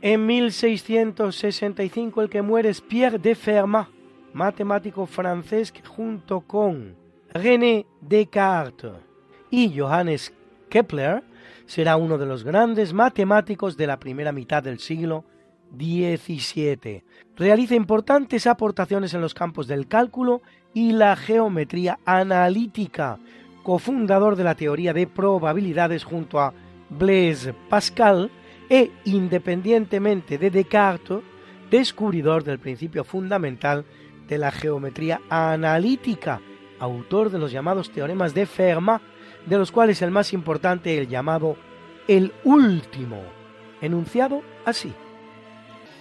En 0.00 0.26
1665 0.26 2.22
el 2.22 2.30
que 2.30 2.40
muere 2.40 2.68
es 2.68 2.80
Pierre 2.80 3.18
de 3.18 3.34
Fermat, 3.34 3.88
matemático 4.32 5.06
francés 5.06 5.72
que 5.72 5.82
junto 5.82 6.40
con 6.40 6.94
René 7.30 7.84
Descartes 8.00 8.92
y 9.50 9.76
Johannes 9.76 10.32
Kepler 10.70 11.24
será 11.66 11.96
uno 11.96 12.16
de 12.16 12.26
los 12.26 12.44
grandes 12.44 12.92
matemáticos 12.92 13.76
de 13.76 13.86
la 13.86 13.98
primera 13.98 14.32
mitad 14.32 14.62
del 14.62 14.78
siglo 14.78 15.24
XVII. 15.76 17.04
Realiza 17.36 17.74
importantes 17.74 18.46
aportaciones 18.46 19.14
en 19.14 19.20
los 19.20 19.34
campos 19.34 19.66
del 19.66 19.88
cálculo 19.88 20.42
y 20.74 20.92
la 20.92 21.16
geometría 21.16 21.98
analítica, 22.04 23.18
cofundador 23.62 24.36
de 24.36 24.44
la 24.44 24.54
teoría 24.54 24.92
de 24.92 25.06
probabilidades 25.06 26.04
junto 26.04 26.40
a 26.40 26.52
Blaise 26.90 27.54
Pascal 27.68 28.30
e, 28.68 28.90
independientemente 29.04 30.38
de 30.38 30.50
Descartes, 30.50 31.18
descubridor 31.70 32.44
del 32.44 32.58
principio 32.58 33.04
fundamental 33.04 33.84
de 34.26 34.38
la 34.38 34.50
geometría 34.50 35.20
analítica, 35.28 36.40
autor 36.78 37.30
de 37.30 37.38
los 37.38 37.52
llamados 37.52 37.90
teoremas 37.90 38.34
de 38.34 38.46
Fermat, 38.46 39.02
de 39.46 39.58
los 39.58 39.72
cuales 39.72 40.02
el 40.02 40.10
más 40.10 40.32
importante 40.32 40.96
el 40.98 41.08
llamado 41.08 41.56
el 42.06 42.32
último, 42.44 43.22
enunciado 43.80 44.42
así. 44.64 44.92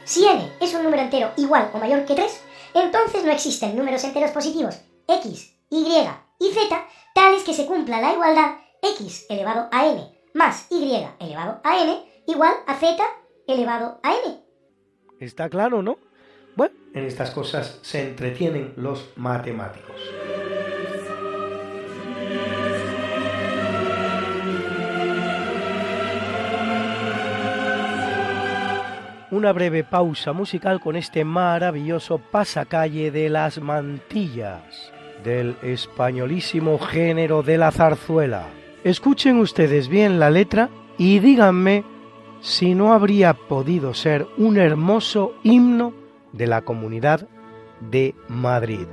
Si 0.08 0.26
n 0.26 0.54
es 0.62 0.74
un 0.74 0.84
número 0.84 1.04
entero 1.04 1.32
igual 1.36 1.70
o 1.74 1.80
mayor 1.80 2.06
que 2.06 2.16
3, 2.16 2.42
entonces 2.76 3.26
no 3.26 3.32
existen 3.34 3.76
números 3.76 4.06
enteros 4.06 4.32
positivos 4.32 4.80
x, 5.06 5.60
y 5.70 5.86
y 6.40 6.52
z 6.54 6.88
tales 7.14 7.44
que 7.44 7.54
se 7.54 7.66
cumpla 7.66 8.00
la 8.00 8.14
igualdad 8.14 8.56
x 8.82 9.26
elevado 9.30 9.68
a 9.70 9.86
n 9.86 10.18
más 10.34 10.68
y 10.70 10.78
elevado 11.20 11.60
a 11.62 11.84
n 11.84 12.24
igual 12.26 12.54
a 12.68 12.76
z 12.76 13.04
elevado 13.48 14.00
a 14.02 14.14
n. 14.14 14.40
Está 15.20 15.50
claro, 15.50 15.82
¿no? 15.82 15.98
Bueno, 16.56 16.74
en 16.94 17.04
estas 17.04 17.32
cosas 17.32 17.78
se 17.82 18.08
entretienen 18.08 18.76
los 18.78 19.10
matemáticos. 19.18 20.00
Una 29.30 29.52
breve 29.52 29.84
pausa 29.84 30.32
musical 30.32 30.80
con 30.80 30.96
este 30.96 31.26
maravilloso 31.26 32.18
pasacalle 32.18 33.12
de 33.12 33.30
las 33.30 33.60
mantillas 33.60 34.94
del 35.22 35.58
españolísimo 35.62 36.80
género 36.80 37.44
de 37.44 37.58
la 37.58 37.72
zarzuela. 37.72 38.46
Escuchen 38.86 39.40
ustedes 39.40 39.90
bien 39.90 40.18
la 40.18 40.30
letra 40.30 40.70
y 40.98 41.20
díganme 41.20 41.84
si 42.40 42.74
no 42.74 42.94
habría 42.94 43.34
podido 43.34 43.94
ser 43.94 44.26
un 44.38 44.58
hermoso 44.58 45.34
himno 45.44 45.94
de 46.32 46.48
la 46.48 46.62
comunidad 46.62 47.28
de 47.82 48.16
Madrid. 48.30 48.88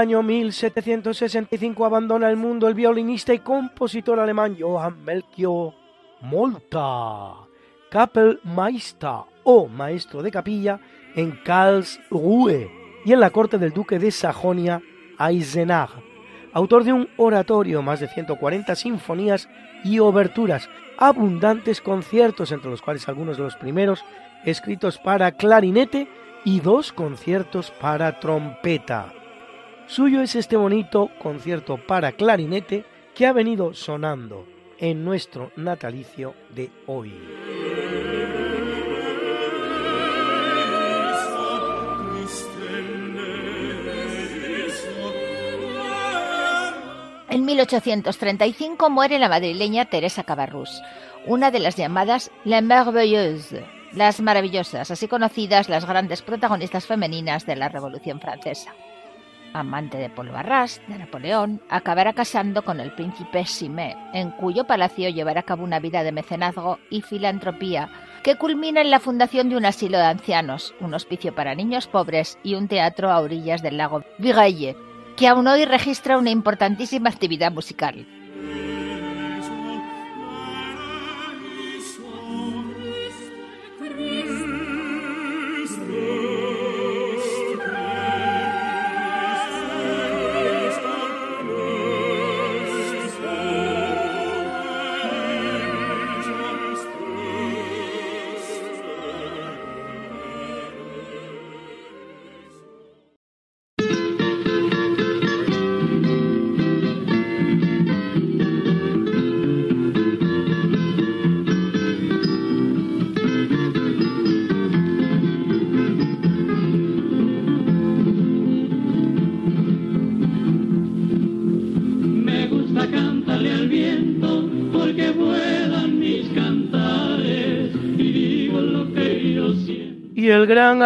Año 0.00 0.22
1765 0.22 1.84
abandona 1.84 2.28
el 2.28 2.36
mundo 2.36 2.68
el 2.68 2.74
violinista 2.74 3.34
y 3.34 3.38
compositor 3.38 4.18
alemán 4.20 4.56
Johann 4.58 5.04
Melchior 5.04 5.74
Molta, 6.20 7.34
Kapellmeister 7.90 9.24
o 9.44 9.68
maestro 9.68 10.22
de 10.22 10.30
capilla 10.30 10.80
en 11.14 11.32
Karlsruhe 11.44 12.70
y 13.04 13.12
en 13.12 13.20
la 13.20 13.30
corte 13.30 13.58
del 13.58 13.72
duque 13.72 13.98
de 13.98 14.10
Sajonia 14.10 14.80
Eisenach, 15.18 15.90
autor 16.52 16.84
de 16.84 16.92
un 16.92 17.08
oratorio, 17.16 17.82
más 17.82 18.00
de 18.00 18.08
140 18.08 18.74
sinfonías 18.74 19.48
y 19.84 19.98
oberturas, 19.98 20.68
abundantes 20.98 21.80
conciertos, 21.80 22.52
entre 22.52 22.70
los 22.70 22.82
cuales 22.82 23.08
algunos 23.08 23.36
de 23.36 23.42
los 23.42 23.56
primeros 23.56 24.04
escritos 24.44 24.98
para 24.98 25.32
clarinete 25.32 26.08
y 26.44 26.60
dos 26.60 26.92
conciertos 26.92 27.70
para 27.80 28.20
trompeta. 28.20 29.12
Suyo 29.86 30.22
es 30.22 30.34
este 30.34 30.56
bonito 30.56 31.10
concierto 31.22 31.76
para 31.76 32.12
clarinete 32.12 32.84
que 33.14 33.26
ha 33.26 33.32
venido 33.32 33.74
sonando 33.74 34.46
en 34.78 35.04
nuestro 35.04 35.52
natalicio 35.56 36.34
de 36.54 36.70
hoy. 36.86 37.12
En 47.28 47.44
1835 47.44 48.90
muere 48.90 49.18
la 49.18 49.28
madrileña 49.28 49.84
Teresa 49.84 50.24
Cabarrús, 50.24 50.80
una 51.26 51.50
de 51.50 51.58
las 51.58 51.76
llamadas 51.76 52.30
Les 52.44 52.62
Merveilleuses, 52.62 53.64
las 53.92 54.20
maravillosas, 54.20 54.90
así 54.90 55.08
conocidas 55.08 55.68
las 55.68 55.84
grandes 55.84 56.22
protagonistas 56.22 56.86
femeninas 56.86 57.44
de 57.44 57.56
la 57.56 57.68
Revolución 57.68 58.20
Francesa. 58.20 58.72
Amante 59.54 59.98
de 59.98 60.10
Paul 60.10 60.30
Barras, 60.30 60.82
de 60.88 60.98
Napoleón, 60.98 61.62
acabará 61.70 62.12
casando 62.12 62.62
con 62.62 62.80
el 62.80 62.92
príncipe 62.92 63.46
Simé, 63.46 63.96
en 64.12 64.32
cuyo 64.32 64.64
palacio 64.64 65.08
llevará 65.08 65.40
a 65.40 65.44
cabo 65.44 65.62
una 65.62 65.78
vida 65.78 66.02
de 66.02 66.10
mecenazgo 66.10 66.80
y 66.90 67.02
filantropía 67.02 67.88
que 68.24 68.36
culmina 68.36 68.80
en 68.80 68.90
la 68.90 68.98
fundación 68.98 69.48
de 69.48 69.56
un 69.56 69.64
asilo 69.64 69.96
de 69.96 70.06
ancianos, 70.06 70.74
un 70.80 70.92
hospicio 70.92 71.34
para 71.34 71.54
niños 71.54 71.86
pobres 71.86 72.36
y 72.42 72.56
un 72.56 72.66
teatro 72.66 73.10
a 73.10 73.20
orillas 73.20 73.62
del 73.62 73.76
lago 73.76 74.02
Vigaille, 74.18 74.76
que 75.16 75.28
aún 75.28 75.46
hoy 75.46 75.64
registra 75.64 76.18
una 76.18 76.30
importantísima 76.30 77.08
actividad 77.08 77.52
musical. 77.52 78.06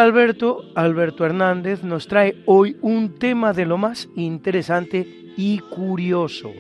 Alberto, 0.09 0.65
Alberto 0.75 1.27
Hernández, 1.27 1.83
nos 1.83 2.09
trae 2.09 2.43
hoy 2.47 2.79
un 2.81 3.19
tema 3.19 3.53
de 3.53 3.67
lo 3.67 3.77
más 3.77 4.09
interesante 4.17 5.07
y 5.37 5.59
curioso. 5.59 6.51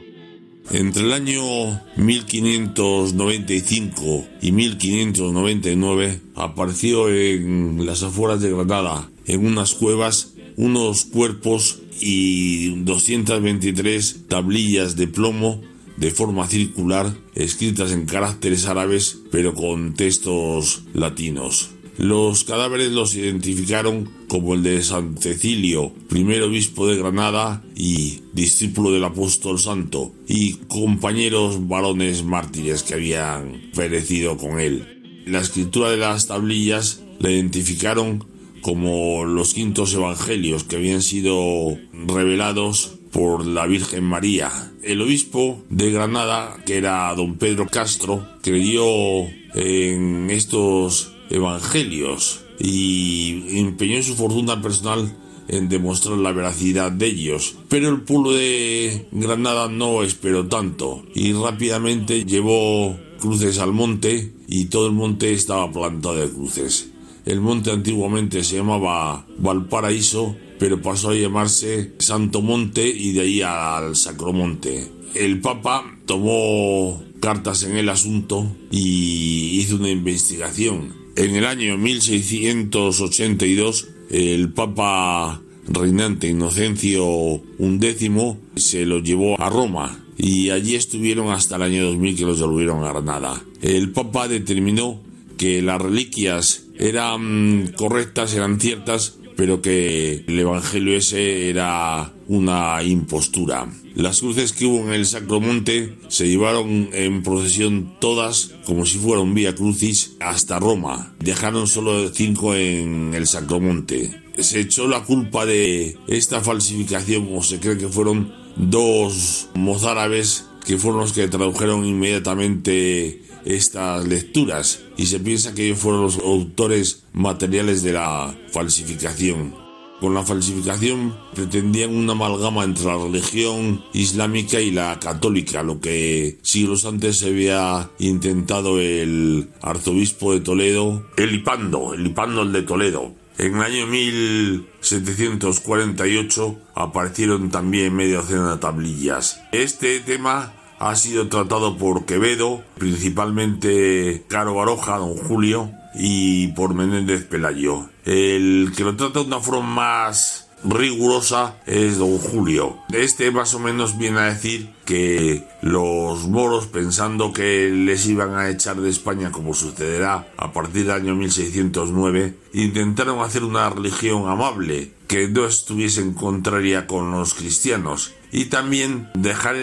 Entre 0.70 1.02
el 1.02 1.14
año 1.14 1.80
1595 1.96 4.26
y 4.42 4.52
1599 4.52 6.20
apareció 6.34 7.08
en 7.08 7.86
las 7.86 8.02
afueras 8.02 8.42
de 8.42 8.52
Granada, 8.52 9.08
en 9.24 9.46
unas 9.46 9.72
cuevas, 9.72 10.34
unos 10.56 11.06
cuerpos 11.06 11.80
y 12.02 12.82
223 12.82 14.26
tablillas 14.28 14.94
de 14.94 15.08
plomo 15.08 15.62
de 15.96 16.10
forma 16.10 16.46
circular 16.46 17.14
escritas 17.34 17.92
en 17.92 18.04
caracteres 18.04 18.66
árabes 18.66 19.20
pero 19.30 19.54
con 19.54 19.94
textos 19.94 20.82
latinos. 20.92 21.70
Los 21.98 22.44
cadáveres 22.44 22.92
los 22.92 23.16
identificaron 23.16 24.08
como 24.28 24.54
el 24.54 24.62
de 24.62 24.84
San 24.84 25.18
Cecilio, 25.18 25.92
primer 26.08 26.42
obispo 26.44 26.86
de 26.86 26.96
Granada 26.96 27.64
y 27.74 28.20
discípulo 28.32 28.92
del 28.92 29.02
apóstol 29.02 29.58
santo, 29.58 30.14
y 30.28 30.52
compañeros 30.68 31.66
varones 31.66 32.22
mártires 32.22 32.84
que 32.84 32.94
habían 32.94 33.70
perecido 33.74 34.36
con 34.36 34.60
él. 34.60 35.24
La 35.26 35.40
escritura 35.40 35.90
de 35.90 35.96
las 35.96 36.28
tablillas 36.28 37.02
la 37.18 37.32
identificaron 37.32 38.24
como 38.60 39.24
los 39.24 39.52
quintos 39.52 39.92
evangelios 39.92 40.62
que 40.62 40.76
habían 40.76 41.02
sido 41.02 41.76
revelados 41.92 42.92
por 43.10 43.44
la 43.44 43.66
Virgen 43.66 44.04
María. 44.04 44.52
El 44.84 45.02
obispo 45.02 45.64
de 45.68 45.90
Granada, 45.90 46.62
que 46.64 46.76
era 46.76 47.12
don 47.16 47.38
Pedro 47.38 47.66
Castro, 47.66 48.24
creyó 48.40 49.24
en 49.54 50.30
estos 50.30 51.17
evangelios 51.30 52.40
y 52.58 53.58
empeñó 53.58 54.02
su 54.02 54.14
fortuna 54.14 54.60
personal 54.60 55.16
en 55.48 55.68
demostrar 55.68 56.18
la 56.18 56.32
veracidad 56.32 56.92
de 56.92 57.06
ellos. 57.06 57.56
Pero 57.68 57.88
el 57.88 58.02
pueblo 58.02 58.32
de 58.32 59.08
Granada 59.12 59.68
no 59.68 60.02
esperó 60.02 60.46
tanto 60.46 61.04
y 61.14 61.32
rápidamente 61.32 62.24
llevó 62.24 62.96
cruces 63.18 63.58
al 63.58 63.72
monte 63.72 64.32
y 64.46 64.66
todo 64.66 64.86
el 64.86 64.92
monte 64.92 65.32
estaba 65.32 65.70
plantado 65.72 66.16
de 66.16 66.30
cruces. 66.30 66.90
El 67.24 67.40
monte 67.40 67.70
antiguamente 67.70 68.42
se 68.42 68.56
llamaba 68.56 69.26
Valparaíso, 69.38 70.34
pero 70.58 70.80
pasó 70.80 71.10
a 71.10 71.14
llamarse 71.14 71.94
Santo 71.98 72.40
Monte 72.40 72.88
y 72.88 73.12
de 73.12 73.20
ahí 73.20 73.42
al 73.42 73.96
Sacromonte. 73.96 74.90
El 75.14 75.40
Papa 75.40 75.98
tomó 76.06 77.02
cartas 77.20 77.64
en 77.64 77.76
el 77.76 77.88
asunto 77.88 78.46
y 78.70 79.58
hizo 79.58 79.76
una 79.76 79.90
investigación 79.90 80.97
en 81.18 81.34
el 81.34 81.44
año 81.46 81.76
1682, 81.76 83.88
el 84.10 84.52
Papa 84.52 85.42
reinante 85.66 86.28
Inocencio 86.28 87.42
XI 87.58 88.36
se 88.54 88.86
los 88.86 89.02
llevó 89.02 89.34
a 89.40 89.50
Roma 89.50 89.98
y 90.16 90.50
allí 90.50 90.76
estuvieron 90.76 91.32
hasta 91.32 91.56
el 91.56 91.62
año 91.62 91.86
2000 91.86 92.16
que 92.16 92.24
los 92.24 92.38
devolvieron 92.38 92.84
a 92.84 92.92
Granada. 92.92 93.42
El 93.60 93.90
Papa 93.90 94.28
determinó 94.28 95.00
que 95.36 95.60
las 95.60 95.82
reliquias 95.82 96.66
eran 96.78 97.74
correctas, 97.76 98.34
eran 98.34 98.60
ciertas, 98.60 99.18
pero 99.36 99.60
que 99.60 100.24
el 100.24 100.38
Evangelio 100.38 100.96
ese 100.96 101.50
era 101.50 102.12
una 102.28 102.82
impostura. 102.82 103.68
Las 103.94 104.20
cruces 104.20 104.52
que 104.52 104.66
hubo 104.66 104.86
en 104.86 104.92
el 104.92 105.06
Sacromonte 105.06 105.98
se 106.08 106.28
llevaron 106.28 106.90
en 106.92 107.22
procesión 107.22 107.96
todas 108.00 108.52
como 108.64 108.86
si 108.86 108.98
fuera 108.98 109.22
un 109.22 109.34
vía 109.34 109.54
crucis 109.54 110.16
hasta 110.20 110.60
Roma. 110.60 111.14
Dejaron 111.18 111.66
solo 111.66 112.08
cinco 112.10 112.54
en 112.54 113.14
el 113.14 113.26
Sacromonte. 113.26 114.22
Se 114.38 114.60
echó 114.60 114.86
la 114.86 115.02
culpa 115.02 115.46
de 115.46 115.96
esta 116.06 116.40
falsificación 116.40 117.28
o 117.32 117.42
se 117.42 117.58
cree 117.58 117.78
que 117.78 117.88
fueron 117.88 118.32
dos 118.56 119.48
mozárabes 119.54 120.44
que 120.64 120.76
fueron 120.76 121.00
los 121.00 121.12
que 121.12 121.28
tradujeron 121.28 121.86
inmediatamente 121.86 123.22
estas 123.46 124.06
lecturas 124.06 124.80
y 124.96 125.06
se 125.06 125.18
piensa 125.18 125.54
que 125.54 125.64
ellos 125.64 125.78
fueron 125.78 126.02
los 126.02 126.18
autores 126.18 127.04
materiales 127.14 127.82
de 127.82 127.94
la 127.94 128.36
falsificación. 128.52 129.67
Con 130.00 130.14
la 130.14 130.24
falsificación 130.24 131.16
pretendían 131.34 131.94
una 131.94 132.12
amalgama 132.12 132.62
entre 132.62 132.84
la 132.84 132.98
religión 132.98 133.84
islámica 133.92 134.60
y 134.60 134.70
la 134.70 135.00
católica, 135.00 135.64
lo 135.64 135.80
que 135.80 136.38
siglos 136.42 136.84
antes 136.84 137.18
se 137.18 137.30
había 137.30 137.90
intentado 137.98 138.78
el 138.78 139.48
arzobispo 139.60 140.32
de 140.32 140.38
Toledo, 140.40 141.04
Elipando, 141.16 141.94
Elipando 141.94 142.42
el 142.42 142.52
de 142.52 142.62
Toledo. 142.62 143.12
En 143.38 143.56
el 143.56 143.62
año 143.62 143.88
1748 143.88 146.58
aparecieron 146.74 147.50
también 147.50 147.92
medio 147.94 148.18
docena 148.18 148.52
de 148.52 148.58
tablillas. 148.58 149.40
Este 149.50 149.98
tema 150.00 150.52
ha 150.78 150.94
sido 150.94 151.26
tratado 151.28 151.76
por 151.76 152.04
Quevedo, 152.04 152.62
principalmente 152.78 154.22
Caro 154.28 154.54
Baroja, 154.54 154.98
don 154.98 155.16
Julio, 155.16 155.72
y 155.94 156.48
por 156.48 156.74
Menéndez 156.74 157.24
Pelayo. 157.24 157.88
El 158.08 158.72
que 158.74 158.84
lo 158.84 158.96
trata 158.96 159.20
de 159.20 159.26
una 159.26 159.38
forma 159.38 159.68
más 159.68 160.48
rigurosa 160.64 161.56
es 161.66 161.98
don 161.98 162.16
Julio. 162.16 162.78
Este 162.90 163.30
más 163.30 163.52
o 163.52 163.58
menos 163.58 163.98
viene 163.98 164.20
a 164.20 164.32
decir 164.32 164.70
que 164.86 165.46
los 165.60 166.26
moros 166.26 166.68
pensando 166.68 167.34
que 167.34 167.68
les 167.68 168.06
iban 168.06 168.34
a 168.34 168.48
echar 168.48 168.76
de 168.76 168.88
España 168.88 169.30
como 169.30 169.52
sucederá 169.52 170.32
a 170.38 170.54
partir 170.54 170.86
del 170.86 170.92
año 170.92 171.14
1609, 171.16 172.34
intentaron 172.54 173.20
hacer 173.20 173.44
una 173.44 173.68
religión 173.68 174.26
amable 174.26 174.92
que 175.06 175.28
no 175.28 175.44
estuviese 175.44 176.00
en 176.00 176.14
contraria 176.14 176.86
con 176.86 177.10
los 177.10 177.34
cristianos 177.34 178.14
y 178.30 178.46
también 178.46 179.08
dejar 179.14 179.56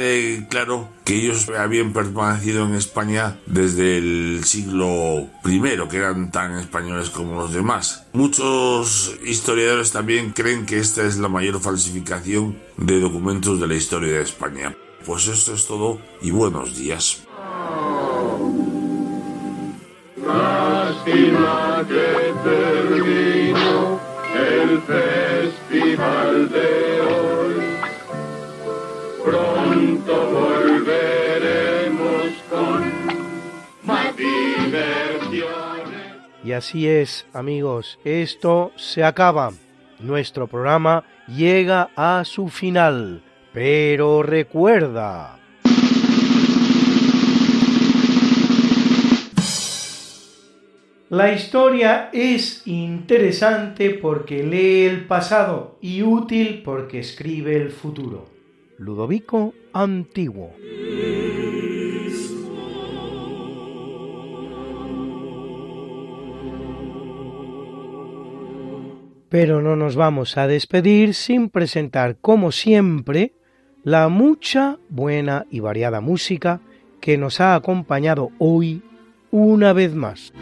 claro 0.49 0.89
que 1.03 1.15
ellos 1.15 1.49
habían 1.49 1.93
permanecido 1.93 2.65
en 2.65 2.75
España 2.75 3.37
desde 3.45 3.97
el 3.97 4.41
siglo 4.43 5.27
I, 5.45 5.61
que 5.89 5.97
eran 5.97 6.31
tan 6.31 6.57
españoles 6.57 7.09
como 7.09 7.35
los 7.35 7.53
demás. 7.53 8.07
Muchos 8.13 9.15
historiadores 9.23 9.91
también 9.91 10.31
creen 10.31 10.65
que 10.65 10.79
esta 10.79 11.03
es 11.03 11.17
la 11.17 11.27
mayor 11.27 11.59
falsificación 11.59 12.57
de 12.77 12.99
documentos 12.99 13.59
de 13.59 13.67
la 13.67 13.75
historia 13.75 14.13
de 14.13 14.21
España. 14.21 14.75
Pues 15.05 15.27
esto 15.27 15.53
es 15.53 15.67
todo 15.67 15.99
y 16.21 16.31
buenos 16.31 16.75
días. 16.75 17.21
Lástima 20.25 21.85
que 21.87 22.33
terminó 22.43 23.99
el 24.35 24.81
festival 24.81 26.49
de 26.49 27.01
hoy. 27.01 27.24
Pronto 29.25 30.29
volveremos 30.29 31.23
con 32.47 32.93
más 33.83 34.15
diversiones. 34.15 35.45
Y 36.43 36.51
así 36.51 36.87
es, 36.87 37.25
amigos, 37.33 37.97
esto 38.03 38.71
se 38.75 39.03
acaba. 39.03 39.51
Nuestro 39.99 40.45
programa 40.45 41.03
llega 41.27 41.89
a 41.95 42.23
su 42.23 42.49
final. 42.49 43.23
Pero 43.51 44.21
recuerda, 44.21 45.39
La 51.09 51.31
historia 51.31 52.09
es 52.11 52.63
interesante 52.65 53.91
porque 53.91 54.43
lee 54.43 54.85
el 54.85 55.05
pasado 55.05 55.77
y 55.79 56.01
útil 56.01 56.61
porque 56.65 56.99
escribe 56.99 57.55
el 57.55 57.69
futuro. 57.69 58.34
Ludovico 58.77 59.53
Antiguo. 59.73 60.51
Pero 69.29 69.61
no 69.61 69.75
nos 69.75 69.95
vamos 69.95 70.37
a 70.37 70.47
despedir 70.47 71.13
sin 71.13 71.49
presentar, 71.49 72.17
como 72.21 72.51
siempre, 72.51 73.33
la 73.83 74.07
mucha 74.07 74.77
buena 74.89 75.45
y 75.49 75.59
variada 75.59 76.01
música 76.01 76.61
que 77.01 77.17
nos 77.17 77.41
ha 77.41 77.55
acompañado 77.55 78.31
hoy 78.39 78.81
una 79.31 79.73
vez 79.73 79.93
más. 79.93 80.33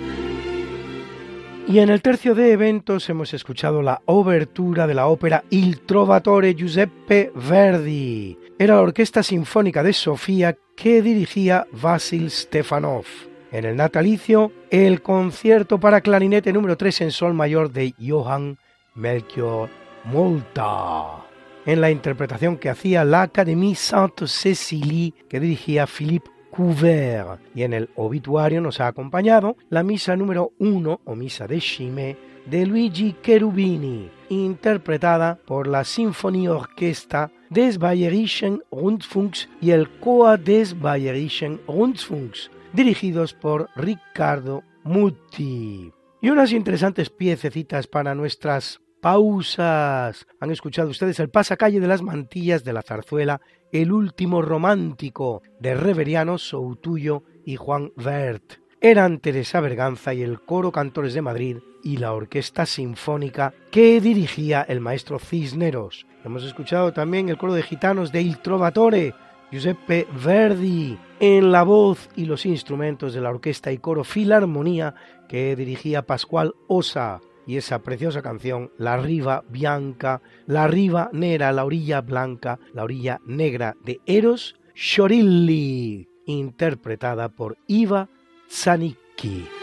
Y 1.66 1.80
en 1.80 1.90
el 1.90 2.02
tercio 2.02 2.36
de 2.36 2.52
eventos 2.52 3.10
hemos 3.10 3.34
escuchado 3.34 3.82
la 3.82 4.02
obertura 4.06 4.86
de 4.86 4.94
la 4.94 5.08
ópera 5.08 5.46
Il 5.50 5.80
Trovatore 5.80 6.56
Giuseppe 6.56 7.32
Verdi. 7.34 8.38
Era 8.60 8.76
la 8.76 8.82
Orquesta 8.82 9.24
Sinfónica 9.24 9.82
de 9.82 9.94
Sofía 9.94 10.58
que 10.76 11.02
dirigía 11.02 11.66
Vasil 11.72 12.30
Stefanov. 12.30 13.06
En 13.52 13.66
el 13.66 13.78
natalicio, 13.78 14.52
el 14.70 15.02
concierto 15.02 15.80
para 15.80 16.02
clarinete 16.02 16.52
número 16.52 16.76
3 16.76 17.02
en 17.02 17.12
sol 17.12 17.34
mayor 17.34 17.72
de 17.72 17.94
Johann 18.00 18.58
Melchior 18.96 19.70
Molta. 20.04 21.24
En 21.66 21.80
la 21.80 21.90
interpretación 21.90 22.58
que 22.58 22.70
hacía 22.70 23.06
la 23.06 23.22
Académie 23.22 23.76
Sainte-Cécilie 23.76 25.14
que 25.30 25.40
dirigía 25.40 25.88
Philippe 25.88 26.30
Couvert. 26.56 27.42
Y 27.56 27.64
en 27.64 27.74
el 27.74 27.90
obituario 27.96 28.62
nos 28.62 28.80
ha 28.80 28.88
acompañado 28.88 29.58
la 29.70 29.82
misa 29.82 30.16
número 30.16 30.52
1 30.60 31.02
o 31.04 31.16
misa 31.16 31.48
de 31.48 31.60
Chimé 31.60 32.18
de 32.46 32.66
Luigi 32.66 33.16
Cherubini, 33.24 34.12
interpretada 34.30 35.40
por 35.46 35.68
la 35.68 35.84
Sinfonía 35.84 36.52
Orquesta 36.52 37.32
des 37.50 37.78
Bayerischen 37.78 38.62
Rundfunks 38.72 39.50
y 39.62 39.72
el 39.72 39.88
Chor 40.00 40.40
des 40.40 40.80
Bayerischen 40.80 41.62
Rundfunks, 41.68 42.52
dirigidos 42.74 43.34
por 43.34 43.70
Ricardo 43.76 44.64
Muti. 44.84 45.92
Y 46.22 46.30
unas 46.30 46.52
interesantes 46.52 47.10
piececitas 47.10 47.88
para 47.88 48.14
nuestras 48.14 48.80
pausas. 49.02 50.26
Han 50.40 50.52
escuchado 50.52 50.90
ustedes 50.90 51.20
el 51.20 51.30
pasacalle 51.30 51.80
de 51.80 51.88
las 51.88 52.02
mantillas 52.02 52.64
de 52.64 52.74
la 52.74 52.82
zarzuela 52.82 53.42
El 53.74 53.92
último 53.92 54.44
romántico 54.44 55.42
de 55.60 55.74
Reveriano 55.74 56.38
Soutuyo 56.38 57.24
y 57.44 57.56
Juan 57.56 57.92
Vert. 57.96 58.60
Eran 58.80 59.18
Teresa 59.18 59.62
Berganza 59.62 60.14
y 60.14 60.22
el 60.22 60.42
coro 60.42 60.72
Cantores 60.72 61.16
de 61.16 61.24
Madrid 61.24 61.58
y 61.84 61.98
la 61.98 62.14
orquesta 62.14 62.68
sinfónica 62.68 63.52
que 63.72 64.00
dirigía 64.00 64.62
el 64.62 64.80
maestro 64.80 65.18
Cisneros. 65.18 66.06
Hemos 66.24 66.44
escuchado 66.44 66.94
también 66.94 67.30
el 67.30 67.38
coro 67.40 67.56
de 67.56 67.64
gitanos 67.64 68.12
de 68.12 68.22
Il 68.22 68.38
Trovatore, 68.44 69.16
Giuseppe 69.52 70.06
Verdi, 70.24 70.96
en 71.20 71.52
la 71.52 71.64
voz 71.64 72.12
y 72.16 72.26
los 72.26 72.46
instrumentos 72.46 73.16
de 73.16 73.22
la 73.22 73.32
orquesta 73.32 73.72
y 73.72 73.80
coro 73.80 74.04
Filarmonía 74.04 74.94
que 75.28 75.56
dirigía 75.56 76.04
Pascual 76.04 76.54
Osa 76.68 77.22
y 77.46 77.58
esa 77.58 77.80
preciosa 77.80 78.22
canción, 78.22 78.72
La 78.78 78.98
Riva 78.98 79.44
Bianca, 79.50 80.22
La 80.46 80.68
Riva 80.68 81.10
Nera, 81.14 81.52
La 81.52 81.66
Orilla 81.66 82.02
Blanca, 82.02 82.60
La 82.74 82.84
Orilla 82.84 83.20
Negra 83.26 83.76
de 83.84 84.02
Eros 84.06 84.56
Shorilli, 84.76 86.08
interpretada 86.26 87.30
por 87.30 87.58
Iva 87.68 88.10
Zanicki. 88.50 89.63